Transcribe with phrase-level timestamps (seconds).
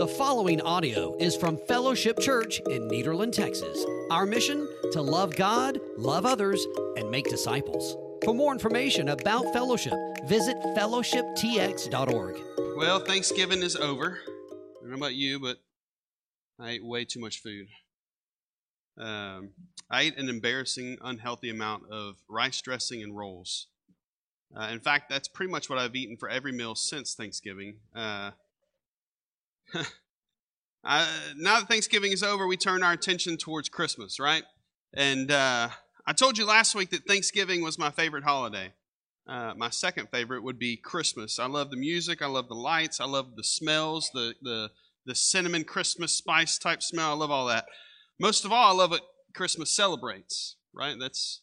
[0.00, 3.84] The following audio is from Fellowship Church in Nederland, Texas.
[4.10, 7.98] Our mission to love God, love others, and make disciples.
[8.24, 9.92] For more information about Fellowship,
[10.24, 12.40] visit fellowshiptx.org.
[12.78, 14.20] Well, Thanksgiving is over.
[14.26, 15.58] I don't know about you, but
[16.58, 17.66] I ate way too much food.
[18.96, 19.50] Um,
[19.90, 23.66] I ate an embarrassing, unhealthy amount of rice dressing and rolls.
[24.58, 27.74] Uh, in fact, that's pretty much what I've eaten for every meal since Thanksgiving.
[27.94, 28.30] Uh,
[30.84, 34.44] I, now that Thanksgiving is over, we turn our attention towards Christmas, right?
[34.94, 35.68] And uh,
[36.06, 38.72] I told you last week that Thanksgiving was my favorite holiday.
[39.28, 41.38] Uh, my second favorite would be Christmas.
[41.38, 42.22] I love the music.
[42.22, 43.00] I love the lights.
[43.00, 44.70] I love the smells, the, the,
[45.06, 47.10] the cinnamon Christmas spice type smell.
[47.10, 47.66] I love all that.
[48.18, 49.02] Most of all, I love what
[49.34, 50.96] Christmas celebrates, right?
[50.98, 51.42] That's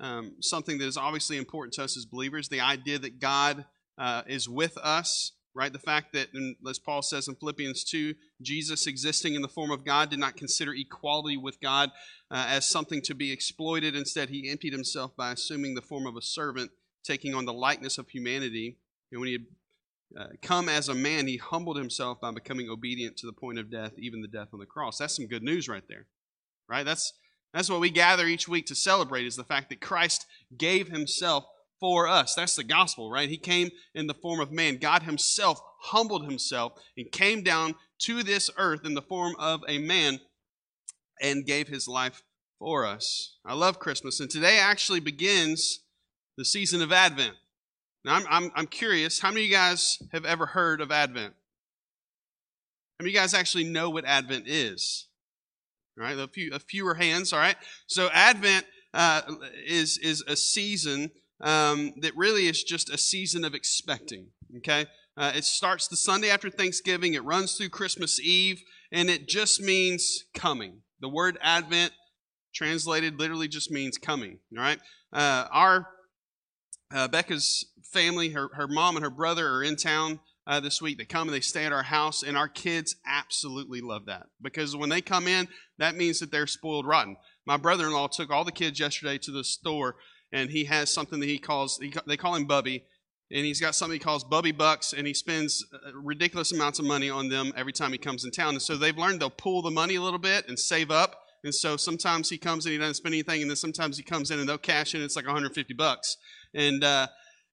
[0.00, 3.64] um, something that is obviously important to us as believers the idea that God
[3.98, 5.72] uh, is with us, right?
[5.72, 6.28] The fact that,
[6.68, 10.36] as Paul says in Philippians 2, Jesus existing in the form of God did not
[10.36, 11.90] consider equality with God
[12.30, 13.96] uh, as something to be exploited.
[13.96, 16.72] Instead, he emptied himself by assuming the form of a servant,
[17.02, 18.76] taking on the likeness of humanity.
[19.10, 19.46] And when he had
[20.20, 23.70] uh, come as a man, he humbled himself by becoming obedient to the point of
[23.70, 24.98] death, even the death on the cross.
[24.98, 26.06] That's some good news right there,
[26.68, 26.84] right?
[26.84, 27.14] That's
[27.54, 30.26] that's what we gather each week to celebrate is the fact that Christ
[30.58, 31.46] gave himself
[31.80, 32.34] for us.
[32.34, 33.28] That's the gospel, right?
[33.28, 34.78] He came in the form of man.
[34.78, 39.78] God himself humbled himself and came down to this earth in the form of a
[39.78, 40.20] man
[41.20, 42.22] and gave his life
[42.58, 43.36] for us.
[43.44, 45.80] I love Christmas, and today actually begins
[46.36, 47.34] the season of Advent.
[48.04, 51.34] Now, I'm, I'm, I'm curious, how many of you guys have ever heard of Advent?
[52.98, 55.06] How many of you guys actually know what Advent is?
[55.98, 57.32] All right, a few a fewer hands.
[57.32, 57.56] All right.
[57.86, 59.22] So Advent uh,
[59.66, 64.28] is is a season um, that really is just a season of expecting.
[64.58, 64.86] Okay.
[65.16, 67.14] Uh, it starts the Sunday after Thanksgiving.
[67.14, 70.82] It runs through Christmas Eve, and it just means coming.
[71.00, 71.92] The word Advent,
[72.54, 74.38] translated, literally just means coming.
[74.56, 74.78] All right.
[75.12, 75.88] Uh, our
[76.94, 80.98] uh, Becca's family, her her mom and her brother are in town uh, this week.
[80.98, 84.76] They come and they stay at our house, and our kids absolutely love that because
[84.76, 85.48] when they come in,
[85.78, 87.16] that means that they're spoiled rotten.
[87.46, 89.96] My brother-in-law took all the kids yesterday to the store,
[90.32, 92.84] and he has something that he calls he, they call him Bubby,
[93.30, 96.84] and he's got something he calls Bubby Bucks, and he spends uh, ridiculous amounts of
[96.84, 98.50] money on them every time he comes in town.
[98.50, 101.22] And so they've learned they'll pull the money a little bit and save up.
[101.44, 104.30] And so sometimes he comes and he doesn't spend anything, and then sometimes he comes
[104.30, 105.02] in and they'll cash in.
[105.02, 106.16] It's like 150 bucks,
[106.54, 107.06] and uh,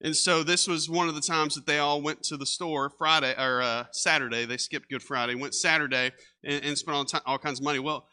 [0.04, 2.90] and so this was one of the times that they all went to the store
[2.90, 4.46] Friday or uh, Saturday.
[4.46, 6.12] They skipped Good Friday, went Saturday,
[6.44, 7.80] and, and spent all, all, kinds of money.
[7.80, 8.08] Well,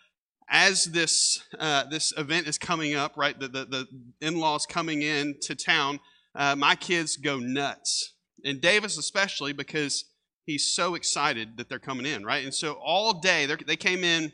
[0.50, 3.86] as this uh, this event is coming up, right, the the, the
[4.20, 6.00] in-laws coming in to town,
[6.34, 10.04] uh, my kids go nuts, and Davis especially because
[10.44, 12.44] he's so excited that they're coming in, right?
[12.44, 14.32] And so all day they came in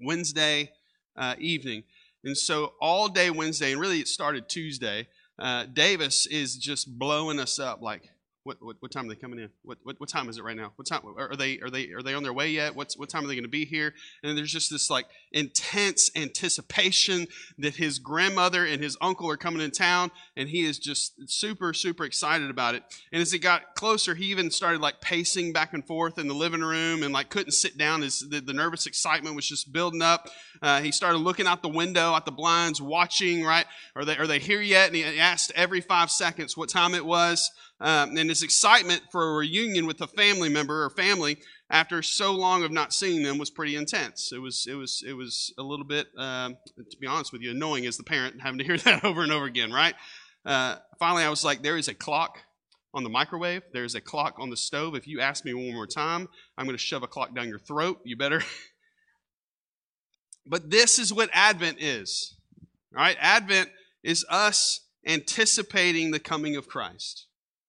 [0.00, 0.70] Wednesday
[1.16, 1.84] uh, evening,
[2.22, 5.08] and so all day Wednesday, and really it started Tuesday
[5.38, 7.82] uh, Davis is just blowing us up.
[7.82, 8.10] Like,
[8.44, 9.48] what, what, what time are they coming in?
[9.62, 10.72] What, what, what time is it right now?
[10.76, 12.76] What time are they are they are they on their way yet?
[12.76, 13.94] What's what time are they going to be here?
[14.22, 19.62] And there's just this like intense anticipation that his grandmother and his uncle are coming
[19.62, 22.82] in town, and he is just super super excited about it.
[23.12, 26.34] And as it got closer, he even started like pacing back and forth in the
[26.34, 28.02] living room and like couldn't sit down.
[28.02, 30.28] As the, the nervous excitement was just building up.
[30.60, 33.42] Uh, he started looking out the window, out the blinds, watching.
[33.42, 33.64] Right?
[33.96, 34.88] Are they are they here yet?
[34.88, 39.30] And he asked every five seconds what time it was um, and his excitement for
[39.30, 41.38] a reunion with a family member or family
[41.70, 44.32] after so long of not seeing them was pretty intense.
[44.32, 47.50] It was it was it was a little bit, um, to be honest with you,
[47.50, 49.72] annoying as the parent having to hear that over and over again.
[49.72, 49.94] Right?
[50.44, 52.38] Uh, finally, I was like, there is a clock
[52.92, 53.62] on the microwave.
[53.72, 54.94] There's a clock on the stove.
[54.94, 57.58] If you ask me one more time, I'm going to shove a clock down your
[57.58, 58.00] throat.
[58.04, 58.42] You better.
[60.46, 62.36] but this is what Advent is.
[62.94, 63.70] All right, Advent
[64.04, 67.26] is us anticipating the coming of Christ.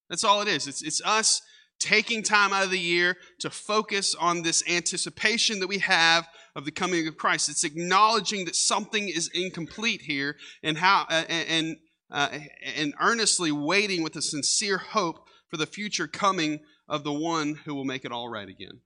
[0.09, 0.67] That's all it is.
[0.67, 1.41] It's, it's us
[1.79, 6.66] taking time out of the year to focus on this anticipation that we have of
[6.66, 7.49] the coming of Christ.
[7.49, 11.78] It's acknowledging that something is incomplete here and how uh, and
[12.09, 12.29] uh,
[12.78, 17.75] and earnestly waiting with a sincere hope for the future coming of the one who
[17.75, 18.79] will make it all right again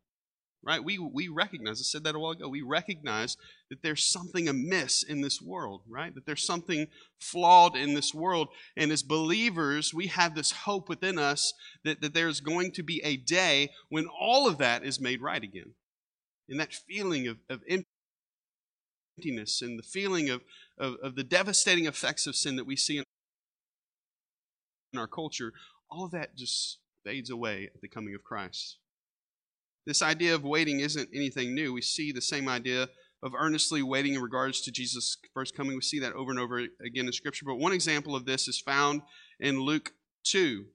[0.63, 0.83] right?
[0.83, 3.37] We, we recognize, I said that a while ago, we recognize
[3.69, 6.13] that there's something amiss in this world, right?
[6.13, 6.87] That there's something
[7.19, 8.49] flawed in this world.
[8.75, 11.53] And as believers, we have this hope within us
[11.85, 15.43] that, that there's going to be a day when all of that is made right
[15.43, 15.73] again.
[16.49, 17.61] And that feeling of, of
[19.17, 20.41] emptiness and the feeling of,
[20.77, 23.05] of, of the devastating effects of sin that we see in
[24.99, 25.53] our culture,
[25.89, 28.77] all of that just fades away at the coming of Christ.
[29.89, 31.73] This idea of waiting isn't anything new.
[31.73, 32.89] We see the same idea
[33.23, 35.73] of earnestly waiting in regards to Jesus' first coming.
[35.73, 37.45] We see that over and over again in Scripture.
[37.47, 39.01] But one example of this is found
[39.39, 39.93] in Luke
[40.25, 40.65] 2.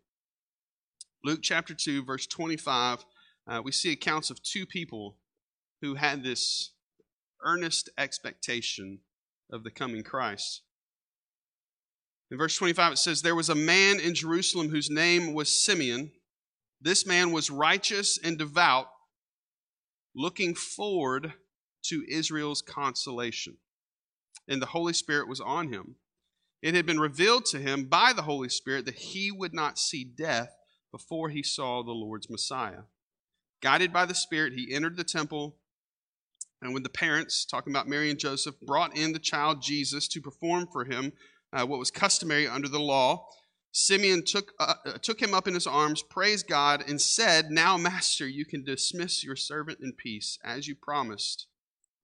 [1.23, 3.05] Luke chapter 2, verse 25.
[3.47, 5.19] Uh, we see accounts of two people
[5.81, 6.73] who had this
[7.45, 8.99] earnest expectation
[9.49, 10.63] of the coming Christ.
[12.33, 16.11] In verse 25, it says, There was a man in Jerusalem whose name was Simeon.
[16.81, 18.89] This man was righteous and devout,
[20.15, 21.35] looking forward
[21.85, 23.57] to Israel's consolation.
[24.49, 25.97] And the Holy Spirit was on him.
[26.63, 30.05] It had been revealed to him by the Holy Spirit that he would not see
[30.05, 30.57] death
[30.91, 32.85] before he saw the Lord's Messiah.
[33.61, 35.57] Guided by the Spirit, he entered the temple.
[36.63, 40.21] And when the parents, talking about Mary and Joseph, brought in the child Jesus to
[40.21, 41.13] perform for him
[41.53, 43.27] uh, what was customary under the law,
[43.77, 47.77] Simeon took, uh, uh took him up in his arms, praised God, and said, Now,
[47.77, 51.49] Master, you can dismiss your servant in peace, as you promised.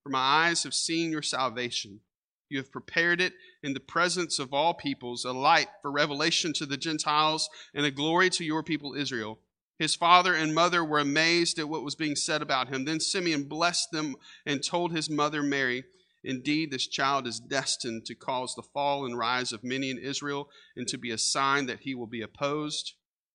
[0.02, 2.00] For my eyes have seen your salvation.
[2.48, 6.66] You have prepared it in the presence of all peoples, a light for revelation to
[6.66, 9.38] the Gentiles and a glory to your people Israel.
[9.78, 12.84] His father and mother were amazed at what was being said about him.
[12.84, 15.84] Then Simeon blessed them and told his mother Mary,
[16.22, 20.48] Indeed, this child is destined to cause the fall and rise of many in Israel,
[20.76, 22.94] and to be a sign that he will be opposed.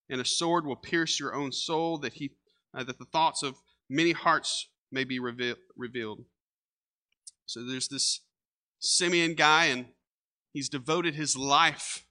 [0.09, 2.31] And a sword will pierce your own soul, that, he,
[2.77, 3.55] uh, that the thoughts of
[3.89, 6.25] many hearts may be revealed.
[7.47, 8.21] So there's this
[8.79, 9.87] Simeon guy, and
[10.53, 12.05] he's devoted his life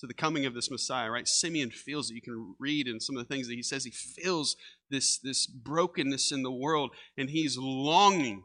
[0.00, 1.26] to the coming of this Messiah, right?
[1.26, 2.14] Simeon feels it.
[2.14, 3.84] You can read in some of the things that he says.
[3.84, 4.56] He feels
[4.90, 8.42] this, this brokenness in the world, and he's longing.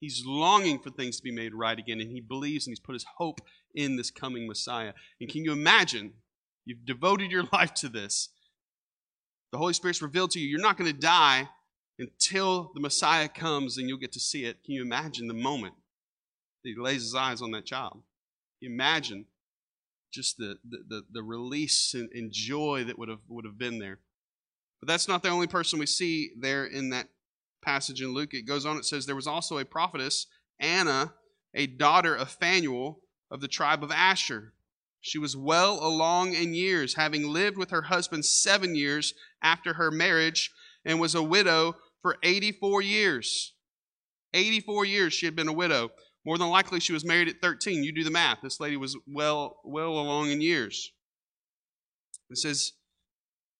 [0.00, 2.94] He's longing for things to be made right again, and he believes and he's put
[2.94, 3.40] his hope
[3.74, 4.92] in this coming Messiah.
[5.20, 6.12] And can you imagine?
[6.64, 8.28] You've devoted your life to this.
[9.52, 11.48] The Holy Spirit's revealed to you, you're not going to die
[11.98, 14.62] until the Messiah comes and you'll get to see it.
[14.62, 15.74] Can you imagine the moment
[16.62, 18.02] that he lays his eyes on that child?
[18.60, 19.24] Imagine
[20.12, 23.78] just the, the, the, the release and, and joy that would have, would have been
[23.78, 23.98] there.
[24.80, 27.08] But that's not the only person we see there in that
[27.62, 28.34] passage in Luke.
[28.34, 30.26] It goes on, it says, There was also a prophetess,
[30.60, 31.14] Anna,
[31.54, 33.00] a daughter of Phanuel
[33.30, 34.54] of the tribe of Asher.
[35.00, 39.90] She was well along in years, having lived with her husband seven years after her
[39.90, 40.50] marriage,
[40.84, 43.54] and was a widow for 84 years.
[44.34, 45.90] 84 years she had been a widow.
[46.24, 47.82] More than likely she was married at 13.
[47.82, 48.40] You do the math.
[48.42, 50.92] This lady was well well along in years.
[52.30, 52.72] It says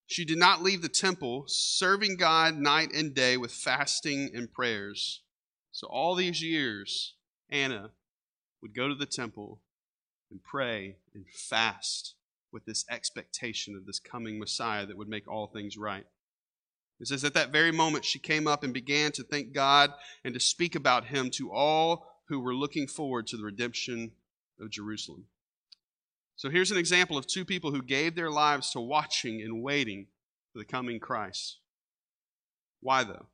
[0.09, 5.21] she did not leave the temple, serving God night and day with fasting and prayers.
[5.71, 7.15] So all these years
[7.51, 7.91] Anna
[8.63, 9.61] would go to the temple
[10.31, 12.15] and pray and fast
[12.51, 16.07] with this expectation of this coming Messiah that would make all things right.
[16.99, 19.93] It says, At that very moment, she came up and began to thank God
[20.25, 24.13] and to speak about him to all who were looking forward to the redemption
[24.59, 25.27] of Jerusalem.
[26.39, 30.07] So here's an example of two people who gave their lives to watching and waiting
[30.53, 31.59] for the coming Christ.
[32.81, 33.27] Why, though?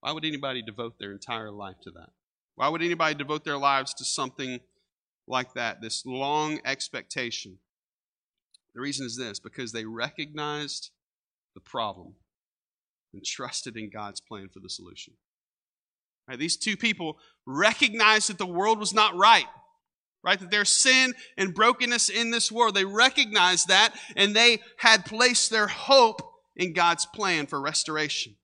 [0.00, 2.10] Why would anybody devote their entire life to that?
[2.56, 4.58] Why would anybody devote their lives to something
[5.28, 7.58] like that, this long expectation?
[8.74, 10.90] The reason is this because they recognized
[11.54, 12.14] the problem
[13.14, 15.14] and trusted in God's plan for the solution.
[16.28, 19.46] Right, these two people recognized that the world was not right,
[20.22, 20.38] right?
[20.38, 22.74] That there's sin and brokenness in this world.
[22.74, 26.22] They recognized that and they had placed their hope
[26.56, 28.36] in God's plan for restoration.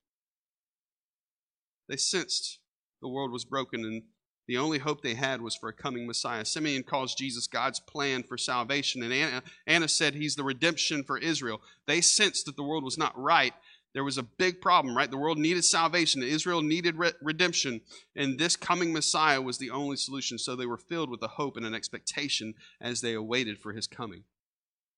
[1.89, 2.59] They sensed
[3.03, 4.03] the world was broken and
[4.49, 6.45] the only hope they had was for a coming Messiah.
[6.45, 11.19] Simeon calls Jesus God's plan for salvation, and Anna, Anna said he's the redemption for
[11.19, 11.61] Israel.
[11.87, 13.55] They sensed that the world was not right.
[13.97, 15.11] There was a big problem, right?
[15.11, 16.23] The world needed salvation.
[16.23, 17.81] Israel needed re- redemption,
[18.15, 20.37] and this coming Messiah was the only solution.
[20.37, 23.87] So they were filled with a hope and an expectation as they awaited for his
[23.87, 24.25] coming.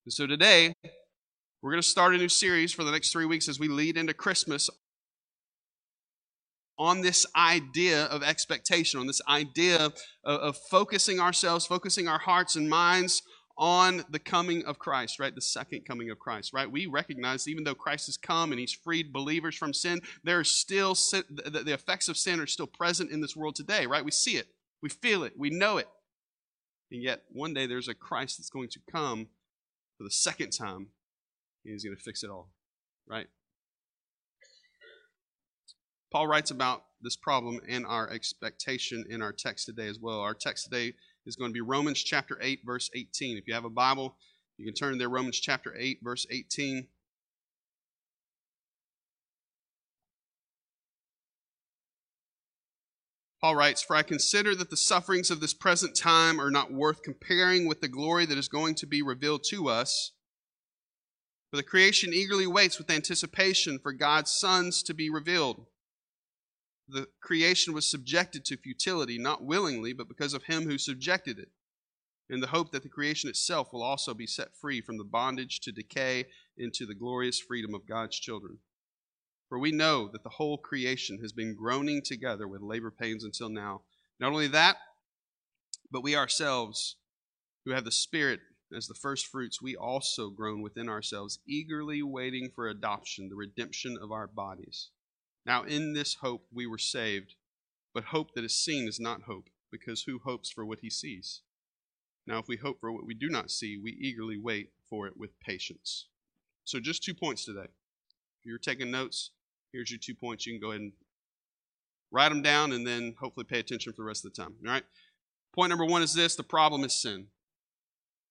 [0.04, 0.74] And so today,
[1.62, 3.96] we're going to start a new series for the next three weeks as we lead
[3.96, 4.68] into Christmas
[6.76, 12.56] on this idea of expectation, on this idea of, of, focusing ourselves, focusing our hearts
[12.56, 13.22] and minds
[13.58, 15.34] on the coming of Christ, right?
[15.34, 16.70] The second coming of Christ, right?
[16.70, 20.44] We recognize even though Christ has come and he's freed believers from sin, there are
[20.44, 24.04] still sin, the, the effects of sin are still present in this world today, right?
[24.04, 24.46] We see it,
[24.80, 25.88] we feel it, we know it.
[26.92, 29.26] And yet, one day there's a Christ that's going to come
[29.98, 30.88] for the second time,
[31.64, 32.50] and he's going to fix it all,
[33.06, 33.26] right?
[36.10, 40.20] Paul writes about this problem and our expectation in our text today as well.
[40.20, 40.94] Our text today
[41.28, 43.37] is going to be Romans chapter 8, verse 18.
[43.37, 44.16] If you have a Bible,
[44.56, 46.88] you can turn there, Romans chapter 8, verse 18.
[53.40, 57.02] Paul writes, For I consider that the sufferings of this present time are not worth
[57.02, 60.12] comparing with the glory that is going to be revealed to us.
[61.50, 65.66] For the creation eagerly waits with anticipation for God's sons to be revealed.
[66.88, 71.50] The creation was subjected to futility, not willingly, but because of him who subjected it,
[72.30, 75.61] in the hope that the creation itself will also be set free from the bondage
[75.61, 76.26] to decay
[76.57, 78.59] into the glorious freedom of God's children.
[79.49, 83.49] For we know that the whole creation has been groaning together with labor pains until
[83.49, 83.83] now.
[84.21, 84.76] Not only that,
[85.90, 86.97] but we ourselves,
[87.64, 88.40] who have the Spirit
[88.76, 93.97] as the first fruits, we also groan within ourselves, eagerly waiting for adoption, the redemption
[94.00, 94.90] of our bodies.
[95.47, 97.35] Now, in this hope we were saved,
[97.95, 101.42] but hope that is seen is not hope, because who hopes for what he sees?
[102.26, 105.16] Now, if we hope for what we do not see, we eagerly wait for it
[105.16, 106.07] with patience.
[106.64, 107.68] So, just two points today.
[108.40, 109.30] If you're taking notes,
[109.73, 110.47] here's your two points.
[110.47, 110.92] You can go ahead and
[112.11, 114.54] write them down and then hopefully pay attention for the rest of the time.
[114.66, 114.85] All right?
[115.54, 117.28] Point number one is this the problem is sin.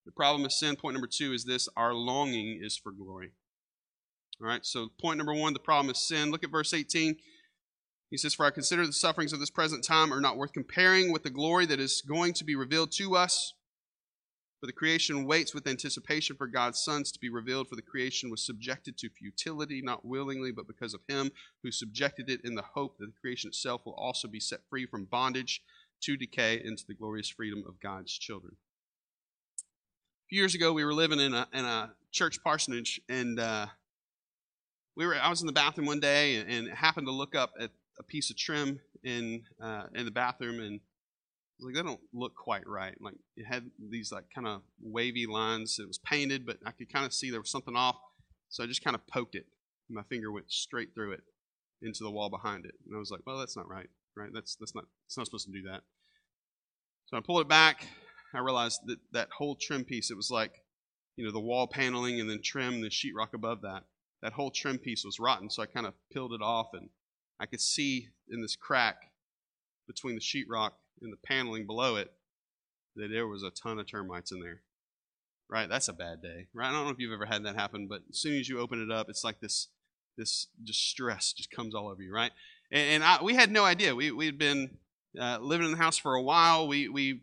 [0.05, 0.75] The problem is sin.
[0.75, 3.31] Point number two is this our longing is for glory.
[4.39, 6.31] All right, so point number one the problem is sin.
[6.31, 7.15] Look at verse 18.
[8.09, 11.11] He says, For I consider the sufferings of this present time are not worth comparing
[11.11, 13.53] with the glory that is going to be revealed to us.
[14.59, 18.31] For the creation waits with anticipation for God's sons to be revealed, for the creation
[18.31, 22.63] was subjected to futility, not willingly, but because of him who subjected it in the
[22.73, 25.61] hope that the creation itself will also be set free from bondage
[26.01, 28.55] to decay into the glorious freedom of God's children.
[29.59, 33.67] A few years ago, we were living in a, in a church parsonage, and uh,
[34.97, 35.15] we were.
[35.15, 38.03] I was in the bathroom one day, and, and happened to look up at a
[38.03, 40.79] piece of trim in uh, in the bathroom, and
[41.59, 42.95] like, they don't look quite right.
[42.99, 45.77] Like it had these like kind of wavy lines.
[45.79, 47.97] It was painted, but I could kind of see there was something off.
[48.49, 49.45] So I just kind of poked it.
[49.89, 51.21] My finger went straight through it
[51.81, 52.73] into the wall behind it.
[52.85, 53.89] And I was like, well, that's not right.
[54.15, 54.29] Right?
[54.33, 55.81] That's that's not it's not supposed to do that.
[57.05, 57.87] So I pulled it back.
[58.33, 60.63] I realized that that whole trim piece, it was like,
[61.15, 63.83] you know, the wall paneling and then trim, the sheetrock above that.
[64.21, 65.49] That whole trim piece was rotten.
[65.49, 66.89] So I kind of peeled it off and
[67.39, 69.11] I could see in this crack
[69.87, 70.71] between the sheetrock
[71.01, 72.11] and the paneling below it
[72.95, 74.61] that there was a ton of termites in there.
[75.49, 75.69] Right?
[75.69, 76.47] That's a bad day.
[76.53, 76.69] Right?
[76.69, 78.81] I don't know if you've ever had that happen, but as soon as you open
[78.81, 79.67] it up, it's like this
[80.17, 82.31] this distress just comes all over you, right?
[82.71, 83.95] And, and I, we had no idea.
[83.95, 84.77] We we had been
[85.19, 86.67] uh, living in the house for a while.
[86.67, 87.21] We we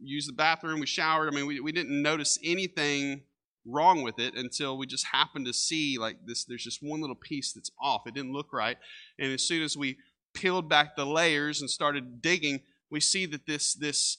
[0.00, 0.80] used the bathroom.
[0.80, 1.28] We showered.
[1.28, 3.22] I mean, we we didn't notice anything
[3.66, 6.44] wrong with it until we just happened to see like this.
[6.44, 8.06] There's just one little piece that's off.
[8.06, 8.76] It didn't look right.
[9.18, 9.98] And as soon as we
[10.34, 14.18] peeled back the layers and started digging, we see that this this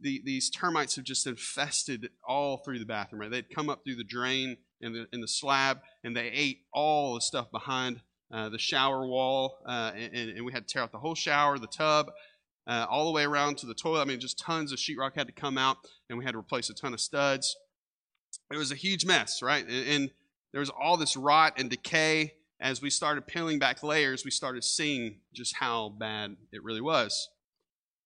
[0.00, 3.22] the, these termites have just infested all through the bathroom.
[3.22, 3.30] Right?
[3.30, 7.14] They'd come up through the drain and the, and the slab, and they ate all
[7.14, 8.00] the stuff behind
[8.30, 9.58] uh, the shower wall.
[9.66, 12.10] Uh, and, and, we had to tear out the whole shower, the tub,
[12.66, 14.02] uh, all the way around to the toilet.
[14.02, 16.68] I mean, just tons of sheetrock had to come out, and we had to replace
[16.68, 17.56] a ton of studs.
[18.52, 19.66] It was a huge mess, right?
[19.66, 20.10] And, and
[20.52, 22.34] there was all this rot and decay.
[22.58, 27.28] As we started peeling back layers, we started seeing just how bad it really was.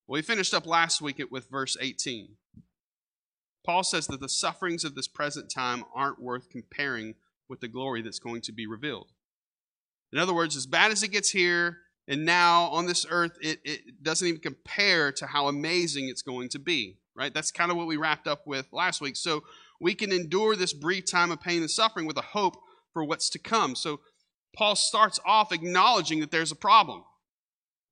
[0.07, 2.31] Well, we finished up last week with verse 18.
[3.65, 7.15] Paul says that the sufferings of this present time aren't worth comparing
[7.49, 9.13] with the glory that's going to be revealed.
[10.13, 11.79] In other words, as bad as it gets here
[12.09, 16.49] and now on this earth, it, it doesn't even compare to how amazing it's going
[16.49, 17.33] to be, right?
[17.33, 19.15] That's kind of what we wrapped up with last week.
[19.15, 19.45] So
[19.81, 22.57] we can endure this brief time of pain and suffering with a hope
[22.93, 23.75] for what's to come.
[23.75, 24.01] So
[24.55, 27.05] Paul starts off acknowledging that there's a problem,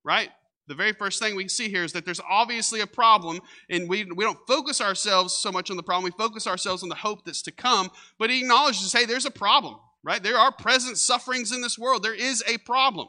[0.05, 0.31] right?
[0.69, 3.41] the very first thing we see here is that there's obviously a problem,
[3.71, 6.05] and we, we don't focus ourselves so much on the problem.
[6.05, 7.91] We focus ourselves on the hope that's to come.
[8.19, 10.23] But he acknowledges, hey, there's a problem, right?
[10.23, 12.03] There are present sufferings in this world.
[12.03, 13.09] There is a problem.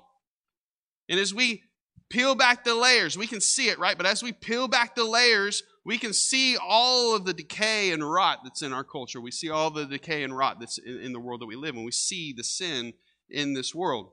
[1.09, 1.63] And as we
[2.09, 3.97] peel back the layers, we can see it, right?
[3.97, 8.03] But as we peel back the layers, we can see all of the decay and
[8.09, 9.21] rot that's in our culture.
[9.21, 11.75] We see all the decay and rot that's in, in the world that we live
[11.75, 11.83] in.
[11.83, 12.93] We see the sin
[13.29, 14.11] in this world.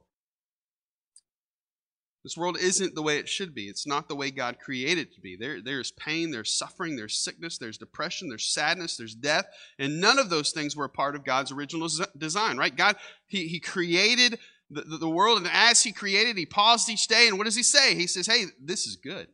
[2.27, 3.67] This world isn't the way it should be.
[3.67, 5.37] It's not the way God created it to be.
[5.37, 9.47] There, there's pain, there's suffering, there's sickness, there's depression, there's sadness, there's death,
[9.79, 12.75] and none of those things were a part of God's original design, right?
[12.75, 12.97] God,
[13.29, 17.39] He, he created the, the world, and as He created, He paused each day, and
[17.39, 17.95] what does He say?
[17.95, 19.29] He says, hey, this is good.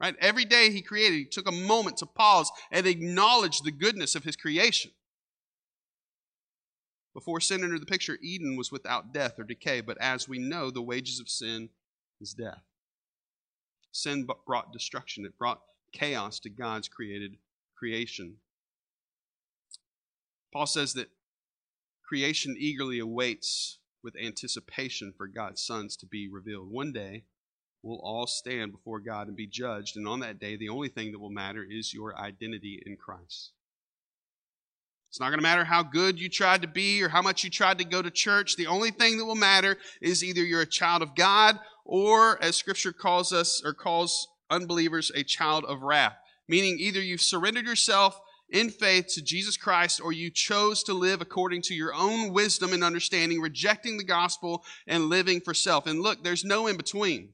[0.00, 0.14] Right?
[0.20, 4.24] Every day He created, He took a moment to pause and acknowledge the goodness of
[4.24, 4.92] His creation.
[7.14, 10.70] Before sin entered the picture, Eden was without death or decay, but as we know,
[10.70, 11.70] the wages of sin
[12.20, 12.62] is death.
[13.90, 15.62] Sin brought destruction, it brought
[15.92, 17.36] chaos to God's created
[17.76, 18.36] creation.
[20.52, 21.10] Paul says that
[22.06, 26.70] creation eagerly awaits with anticipation for God's sons to be revealed.
[26.70, 27.24] One day,
[27.82, 29.96] will all stand before God and be judged.
[29.96, 33.52] And on that day, the only thing that will matter is your identity in Christ.
[35.08, 37.50] It's not going to matter how good you tried to be or how much you
[37.50, 38.56] tried to go to church.
[38.56, 42.56] The only thing that will matter is either you're a child of God or, as
[42.56, 46.16] Scripture calls us or calls unbelievers, a child of wrath.
[46.46, 48.20] Meaning either you've surrendered yourself
[48.50, 52.72] in faith to Jesus Christ or you chose to live according to your own wisdom
[52.72, 55.86] and understanding, rejecting the gospel and living for self.
[55.86, 57.30] And look, there's no in between.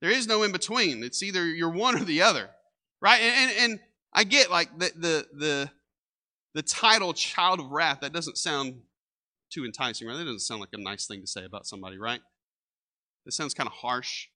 [0.00, 1.04] There is no in between.
[1.04, 2.50] It's either you're one or the other,
[3.00, 3.20] right?
[3.20, 3.80] And, and, and
[4.12, 5.70] I get like the, the, the,
[6.54, 8.80] the title child of wrath, that doesn't sound
[9.50, 10.16] too enticing, right?
[10.16, 12.20] That doesn't sound like a nice thing to say about somebody, right?
[13.26, 14.28] That sounds kind of harsh.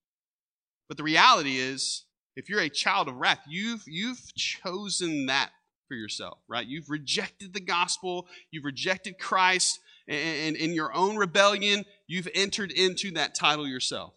[0.87, 2.03] But the reality is,
[2.35, 5.49] if you're a child of wrath, you've, you've chosen that
[5.87, 6.65] for yourself, right?
[6.65, 13.11] You've rejected the gospel, you've rejected Christ, and in your own rebellion, you've entered into
[13.11, 14.13] that title yourself.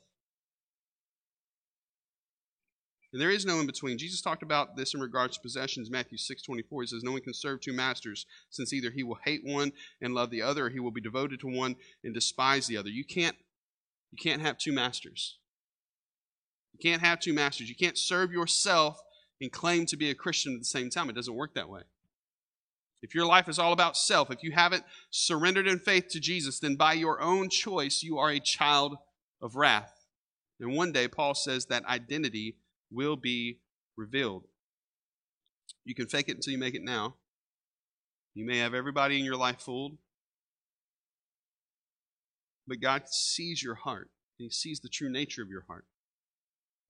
[3.07, 3.98] And there is no in between.
[3.98, 5.90] Jesus talked about this in regards to possessions.
[5.90, 6.82] Matthew 6 24.
[6.82, 10.14] He says, No one can serve two masters, since either he will hate one and
[10.14, 12.90] love the other, or he will be devoted to one and despise the other.
[12.90, 13.36] You can't,
[14.10, 15.38] you can't have two masters.
[16.72, 17.68] You can't have two masters.
[17.68, 19.00] You can't serve yourself
[19.40, 21.08] and claim to be a Christian at the same time.
[21.08, 21.82] It doesn't work that way.
[23.00, 26.58] If your life is all about self, if you haven't surrendered in faith to Jesus,
[26.58, 28.96] then by your own choice, you are a child
[29.40, 29.92] of wrath.
[30.60, 32.56] And one day, Paul says that identity
[32.90, 33.58] will be
[33.96, 34.44] revealed.
[35.84, 37.14] You can fake it until you make it now.
[38.34, 39.98] You may have everybody in your life fooled.
[42.66, 45.86] But God sees your heart, and He sees the true nature of your heart.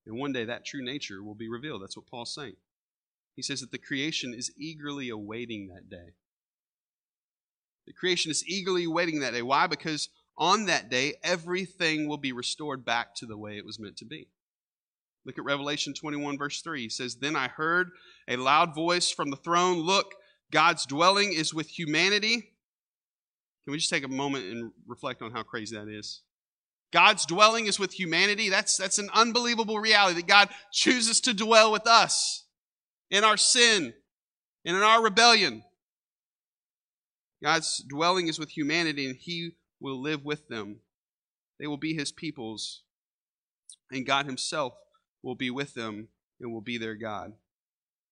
[0.07, 1.83] And one day that true nature will be revealed.
[1.83, 2.57] That's what Paul's saying.
[3.37, 6.15] He says that the creation is eagerly awaiting that day.
[7.87, 9.43] The creation is eagerly awaiting that day.
[9.43, 9.67] Why?
[9.67, 13.97] Because on that day, everything will be restored back to the way it was meant
[13.99, 14.29] to be.
[15.29, 16.85] Look at Revelation 21, verse 3.
[16.85, 17.91] He says, Then I heard
[18.29, 20.15] a loud voice from the throne Look,
[20.51, 22.55] God's dwelling is with humanity.
[23.63, 26.23] Can we just take a moment and reflect on how crazy that is?
[26.95, 28.49] God's dwelling is with humanity.
[28.49, 32.47] That's, that's an unbelievable reality that God chooses to dwell with us
[33.11, 33.93] in our sin
[34.65, 35.63] and in our rebellion.
[37.43, 40.79] God's dwelling is with humanity and He will live with them.
[41.61, 42.85] They will be His peoples,
[43.91, 44.73] and God Himself
[45.23, 46.09] will be with them
[46.41, 47.33] and will be their God.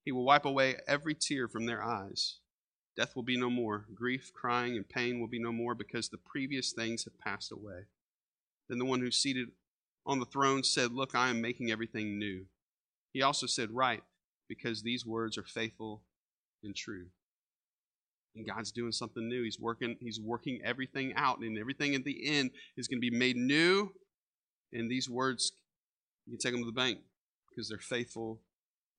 [0.05, 2.39] He will wipe away every tear from their eyes.
[2.97, 3.85] Death will be no more.
[3.95, 7.87] Grief, crying, and pain will be no more because the previous things have passed away.
[8.69, 9.49] Then the one who's seated
[10.07, 12.47] on the throne said, Look, I am making everything new.
[13.13, 14.03] He also said, Right,
[14.49, 16.03] because these words are faithful
[16.63, 17.07] and true.
[18.35, 19.43] And God's doing something new.
[19.43, 23.17] He's working, He's working everything out, and everything at the end is going to be
[23.17, 23.93] made new.
[24.73, 25.53] And these words
[26.27, 26.99] you can take them to the bank
[27.49, 28.41] because they're faithful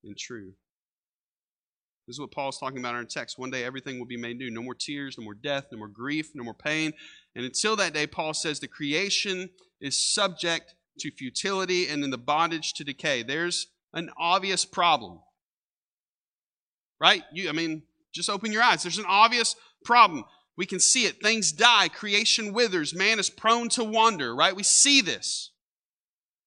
[0.03, 0.53] and true.
[2.07, 3.37] This is what Paul's talking about in our text.
[3.37, 4.49] One day everything will be made new.
[4.49, 6.93] No more tears, no more death, no more grief, no more pain.
[7.35, 9.49] And until that day, Paul says the creation
[9.81, 13.23] is subject to futility and in the bondage to decay.
[13.23, 15.19] There's an obvious problem.
[16.99, 17.23] Right?
[17.33, 18.83] You I mean, just open your eyes.
[18.83, 20.23] There's an obvious problem.
[20.55, 21.21] We can see it.
[21.21, 24.55] Things die, creation withers, man is prone to wander, right?
[24.55, 25.51] We see this.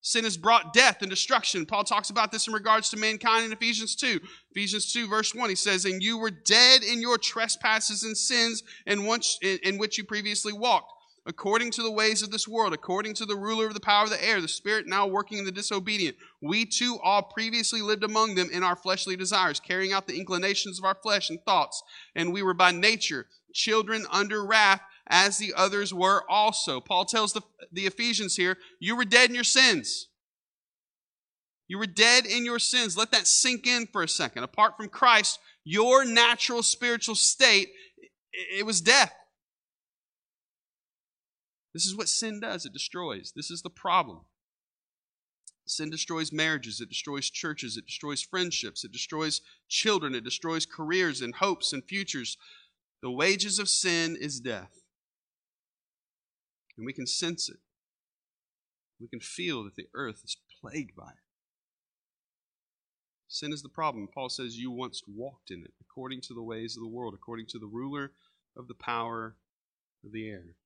[0.03, 1.67] Sin has brought death and destruction.
[1.67, 4.19] Paul talks about this in regards to mankind in Ephesians 2.
[4.53, 8.63] Ephesians 2, verse 1, he says, And you were dead in your trespasses and sins
[8.87, 10.91] in which, in which you previously walked,
[11.27, 14.11] according to the ways of this world, according to the ruler of the power of
[14.11, 16.17] the air, the spirit now working in the disobedient.
[16.41, 20.79] We too all previously lived among them in our fleshly desires, carrying out the inclinations
[20.79, 21.83] of our flesh and thoughts.
[22.15, 24.81] And we were by nature children under wrath
[25.11, 26.81] as the others were also.
[26.81, 27.43] Paul tells the,
[27.73, 30.07] the Ephesians here, you were dead in your sins.
[31.69, 32.97] You were dead in your sins.
[32.97, 34.45] Let that sink in for a second.
[34.45, 37.71] Apart from Christ, your natural spiritual state,
[38.33, 39.13] it was death.
[41.75, 43.33] This is what sin does it destroys.
[43.35, 44.21] This is the problem.
[45.67, 51.21] Sin destroys marriages, it destroys churches, it destroys friendships, it destroys children, it destroys careers
[51.21, 52.37] and hopes and futures.
[53.03, 54.80] The wages of sin is death.
[56.77, 57.59] And we can sense it.
[59.01, 61.25] We can feel that the earth is plagued by it.
[63.29, 64.09] Sin is the problem.
[64.13, 67.47] Paul says, You once walked in it, according to the ways of the world, according
[67.51, 68.13] to the ruler
[68.57, 69.37] of the power
[70.05, 70.57] of the air.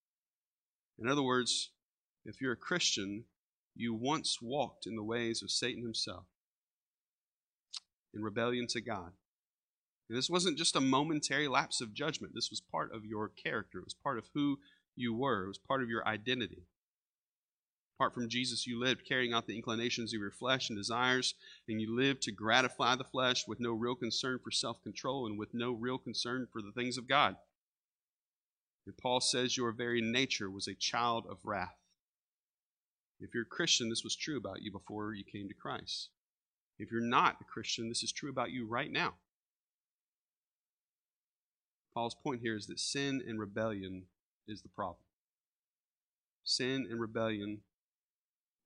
[0.98, 1.70] In other words,
[2.24, 3.24] if you're a Christian,
[3.74, 6.24] you once walked in the ways of Satan himself,
[8.14, 9.12] in rebellion to God.
[10.08, 13.78] And this wasn't just a momentary lapse of judgment, this was part of your character,
[13.78, 14.58] it was part of who
[14.96, 15.44] you were.
[15.44, 16.66] It was part of your identity,
[17.96, 21.34] Apart from Jesus, you lived carrying out the inclinations of your flesh and desires,
[21.68, 25.38] and you lived to gratify the flesh with no real concern for self control and
[25.38, 27.36] with no real concern for the things of God.
[28.84, 31.76] And Paul says your very nature was a child of wrath.
[33.20, 36.08] If you're a Christian, this was true about you before you came to Christ.
[36.80, 39.14] If you're not a Christian, this is true about you right now.
[41.94, 44.06] Paul's point here is that sin and rebellion
[44.46, 44.98] is the problem.
[46.44, 47.60] Sin and rebellion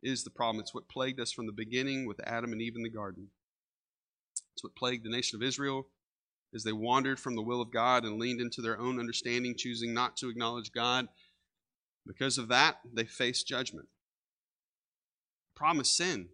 [0.02, 0.60] is the problem.
[0.60, 3.28] It's what plagued us from the beginning with Adam and Eve in the garden.
[4.54, 5.86] It's what plagued the nation of Israel
[6.54, 9.92] as they wandered from the will of God and leaned into their own understanding, choosing
[9.92, 11.08] not to acknowledge God.
[12.06, 13.86] Because of that, they faced judgment.
[15.54, 16.28] The problem is sin.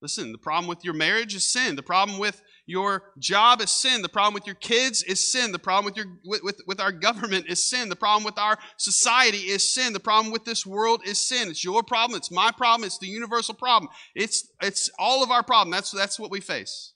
[0.00, 1.74] Listen, the problem with your marriage is sin.
[1.74, 4.00] The problem with your job is sin.
[4.02, 5.50] The problem with your kids is sin.
[5.50, 7.88] The problem with your with, with, with, our government is sin.
[7.88, 9.92] The problem with our society is sin.
[9.92, 11.48] The problem with this world is sin.
[11.48, 12.16] It's your problem.
[12.16, 12.86] It's my problem.
[12.86, 13.90] It's the universal problem.
[14.14, 15.72] It's it's all of our problem.
[15.72, 16.92] That's that's what we face.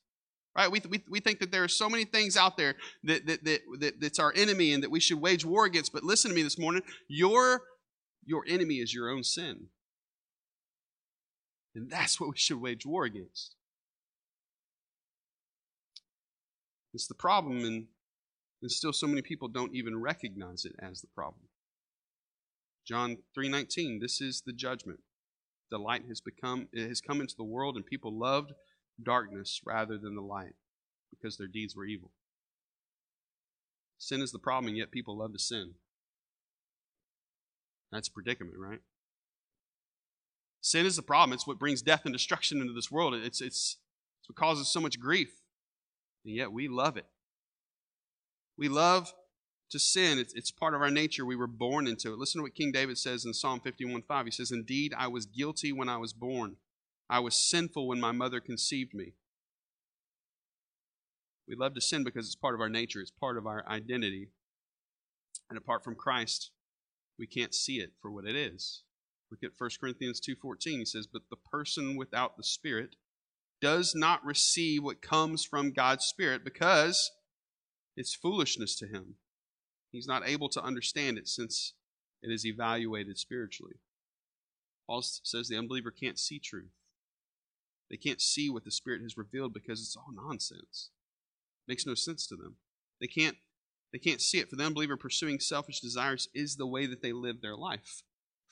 [0.55, 0.71] Right?
[0.71, 3.61] We, we, we think that there are so many things out there that, that, that,
[3.81, 5.95] that that's our enemy and that we should wage war against.
[5.95, 6.83] But listen to me this morning.
[7.09, 7.63] Your
[8.25, 9.69] your enemy is your own sin.
[11.75, 13.55] And that's what we should wage war against.
[16.95, 17.87] It's the problem, and,
[18.61, 21.49] and still so many people don't even recognize it as the problem.
[22.87, 25.01] John 3:19, this is the judgment.
[25.71, 28.53] The light has become it has come into the world, and people loved
[29.03, 30.55] darkness rather than the light
[31.11, 32.11] because their deeds were evil.
[33.99, 35.75] Sin is the problem, and yet people love to sin.
[37.91, 38.81] That's a predicament, right?
[40.63, 41.35] Sin is the problem.
[41.35, 43.15] It's what brings death and destruction into this world.
[43.15, 43.79] It's, it's,
[44.21, 45.33] it's what causes so much grief.
[46.25, 47.07] And yet we love it.
[48.57, 49.13] We love
[49.71, 50.21] to sin.
[50.21, 51.27] It's, it's part of our nature.
[51.27, 52.19] We were born into it.
[52.19, 54.25] Listen to what King David says in Psalm 51:5.
[54.25, 56.57] He says, Indeed, I was guilty when I was born.
[57.11, 59.15] I was sinful when my mother conceived me.
[61.49, 64.29] We love to sin because it's part of our nature, it's part of our identity.
[65.51, 66.51] And apart from Christ,
[67.19, 68.85] we can't see it for what it is.
[69.33, 70.81] Look at 1 Corinthians 2:14.
[70.81, 72.97] He says, "But the person without the Spirit
[73.61, 77.11] does not receive what comes from God's Spirit because
[77.97, 79.19] it's foolishness to him.
[79.91, 81.73] He's not able to understand it since
[82.21, 83.81] it is evaluated spiritually."
[84.87, 86.75] Paul says the unbeliever can't see truth.
[87.89, 90.91] They can't see what the Spirit has revealed because it's all nonsense.
[91.67, 92.59] It makes no sense to them.
[93.01, 93.39] They can't
[93.93, 94.51] they can't see it.
[94.51, 98.03] For the unbeliever, pursuing selfish desires is the way that they live their life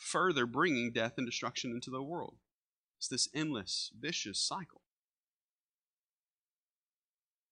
[0.01, 2.37] further bringing death and destruction into the world.
[2.99, 4.81] It's this endless, vicious cycle.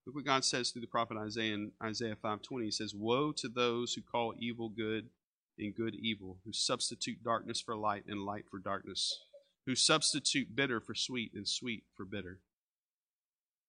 [0.06, 2.64] Look what God says through the prophet Isaiah in Isaiah 5:20.
[2.64, 5.10] He says, "Woe to those who call evil good
[5.58, 9.24] and good evil, who substitute darkness for light and light for darkness,
[9.66, 12.40] who substitute bitter for sweet and sweet for bitter."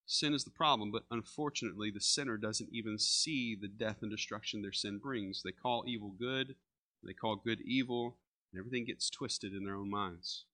[0.06, 4.62] Sin is the problem, but unfortunately, the sinner doesn't even see the death and destruction
[4.62, 5.44] their sin brings.
[5.44, 6.56] They call evil good,
[7.04, 8.18] they call good evil,
[8.52, 10.46] and everything gets twisted in their own minds.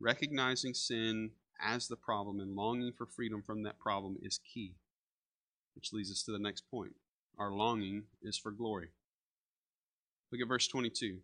[0.00, 4.74] Recognizing sin as the problem and longing for freedom from that problem is key.
[5.74, 6.94] Which leads us to the next point.
[7.38, 8.88] Our longing is for glory.
[10.30, 11.06] Look at verse 22.
[11.06, 11.20] It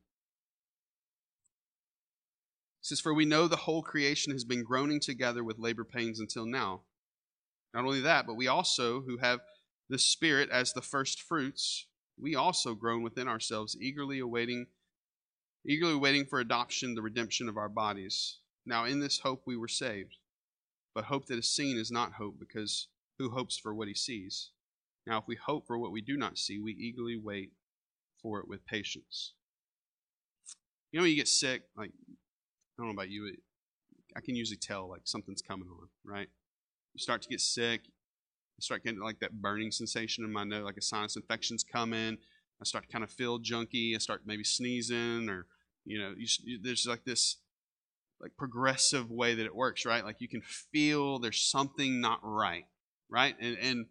[2.80, 6.46] says, For we know the whole creation has been groaning together with labor pains until
[6.46, 6.82] now.
[7.74, 9.40] Not only that, but we also, who have
[9.88, 11.86] the Spirit as the first fruits,
[12.18, 14.66] we also groan within ourselves, eagerly awaiting
[15.68, 18.38] eagerly waiting for adoption, the redemption of our bodies.
[18.64, 20.16] Now, in this hope we were saved.
[20.94, 24.50] But hope that is seen is not hope, because who hopes for what he sees?
[25.06, 27.52] Now, if we hope for what we do not see, we eagerly wait
[28.20, 29.34] for it with patience.
[30.90, 32.14] You know, when you get sick, like, I
[32.78, 33.32] don't know about you,
[34.16, 36.28] I can usually tell, like, something's coming on, right?
[36.94, 37.82] You start to get sick,
[38.58, 42.18] I start getting like that burning sensation in my nose, like a sinus infection's coming.
[42.60, 43.94] I start to kind of feel junky.
[43.94, 45.46] I start maybe sneezing, or
[45.88, 47.36] you know, you, there's like this
[48.20, 50.04] like progressive way that it works, right?
[50.04, 52.66] Like you can feel there's something not right,
[53.08, 53.34] right?
[53.40, 53.86] And and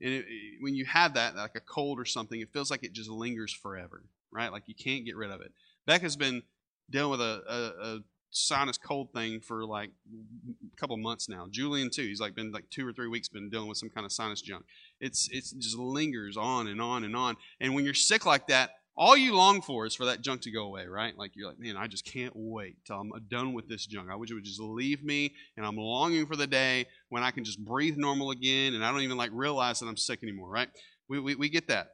[0.00, 0.24] and it,
[0.60, 3.52] when you have that, like a cold or something, it feels like it just lingers
[3.52, 4.50] forever, right?
[4.50, 5.52] Like you can't get rid of it.
[5.86, 6.42] Becca's been
[6.90, 7.98] dealing with a, a, a
[8.30, 11.46] sinus cold thing for like a couple months now.
[11.50, 12.02] Julian too.
[12.02, 14.42] He's like been like two or three weeks been dealing with some kind of sinus
[14.42, 14.64] junk.
[15.00, 17.36] It's it's just lingers on and on and on.
[17.60, 20.50] And when you're sick like that, all you long for is for that junk to
[20.50, 21.16] go away, right?
[21.16, 24.10] Like you're like, man, I just can't wait till I'm uh, done with this junk.
[24.10, 27.30] I wish it would just leave me, and I'm longing for the day when I
[27.30, 30.50] can just breathe normal again, and I don't even like realize that I'm sick anymore,
[30.50, 30.68] right?
[31.08, 31.92] We we, we get that.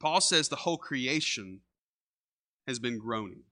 [0.00, 1.60] Paul says the whole creation
[2.66, 3.42] has been groaning.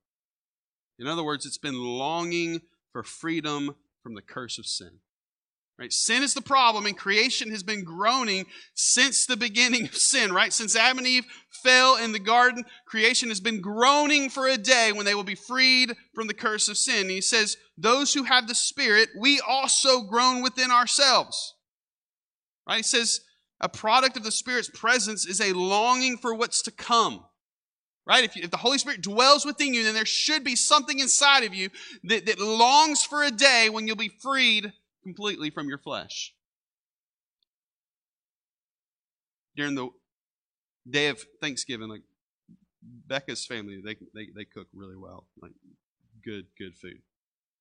[0.98, 2.60] In other words, it's been longing
[2.92, 4.98] for freedom from the curse of sin.
[5.78, 5.92] Right?
[5.92, 10.52] Sin is the problem, and creation has been groaning since the beginning of sin, right?
[10.52, 11.24] Since Adam and Eve
[11.62, 15.34] fell in the garden, creation has been groaning for a day when they will be
[15.34, 17.02] freed from the curse of sin.
[17.02, 21.54] And he says, Those who have the Spirit, we also groan within ourselves.
[22.68, 22.76] Right?
[22.76, 23.20] He says,
[23.62, 27.24] a product of the Spirit's presence is a longing for what's to come.
[28.04, 28.24] Right?
[28.24, 31.44] If, you, if, the Holy Spirit dwells within you, then there should be something inside
[31.44, 31.70] of you
[32.02, 34.72] that, that longs for a day when you'll be freed
[35.02, 36.34] completely from your flesh.
[39.56, 39.88] During the
[40.88, 42.02] day of Thanksgiving, like
[42.82, 45.52] Becca's family, they, they, they cook really well, like
[46.24, 47.02] good, good food.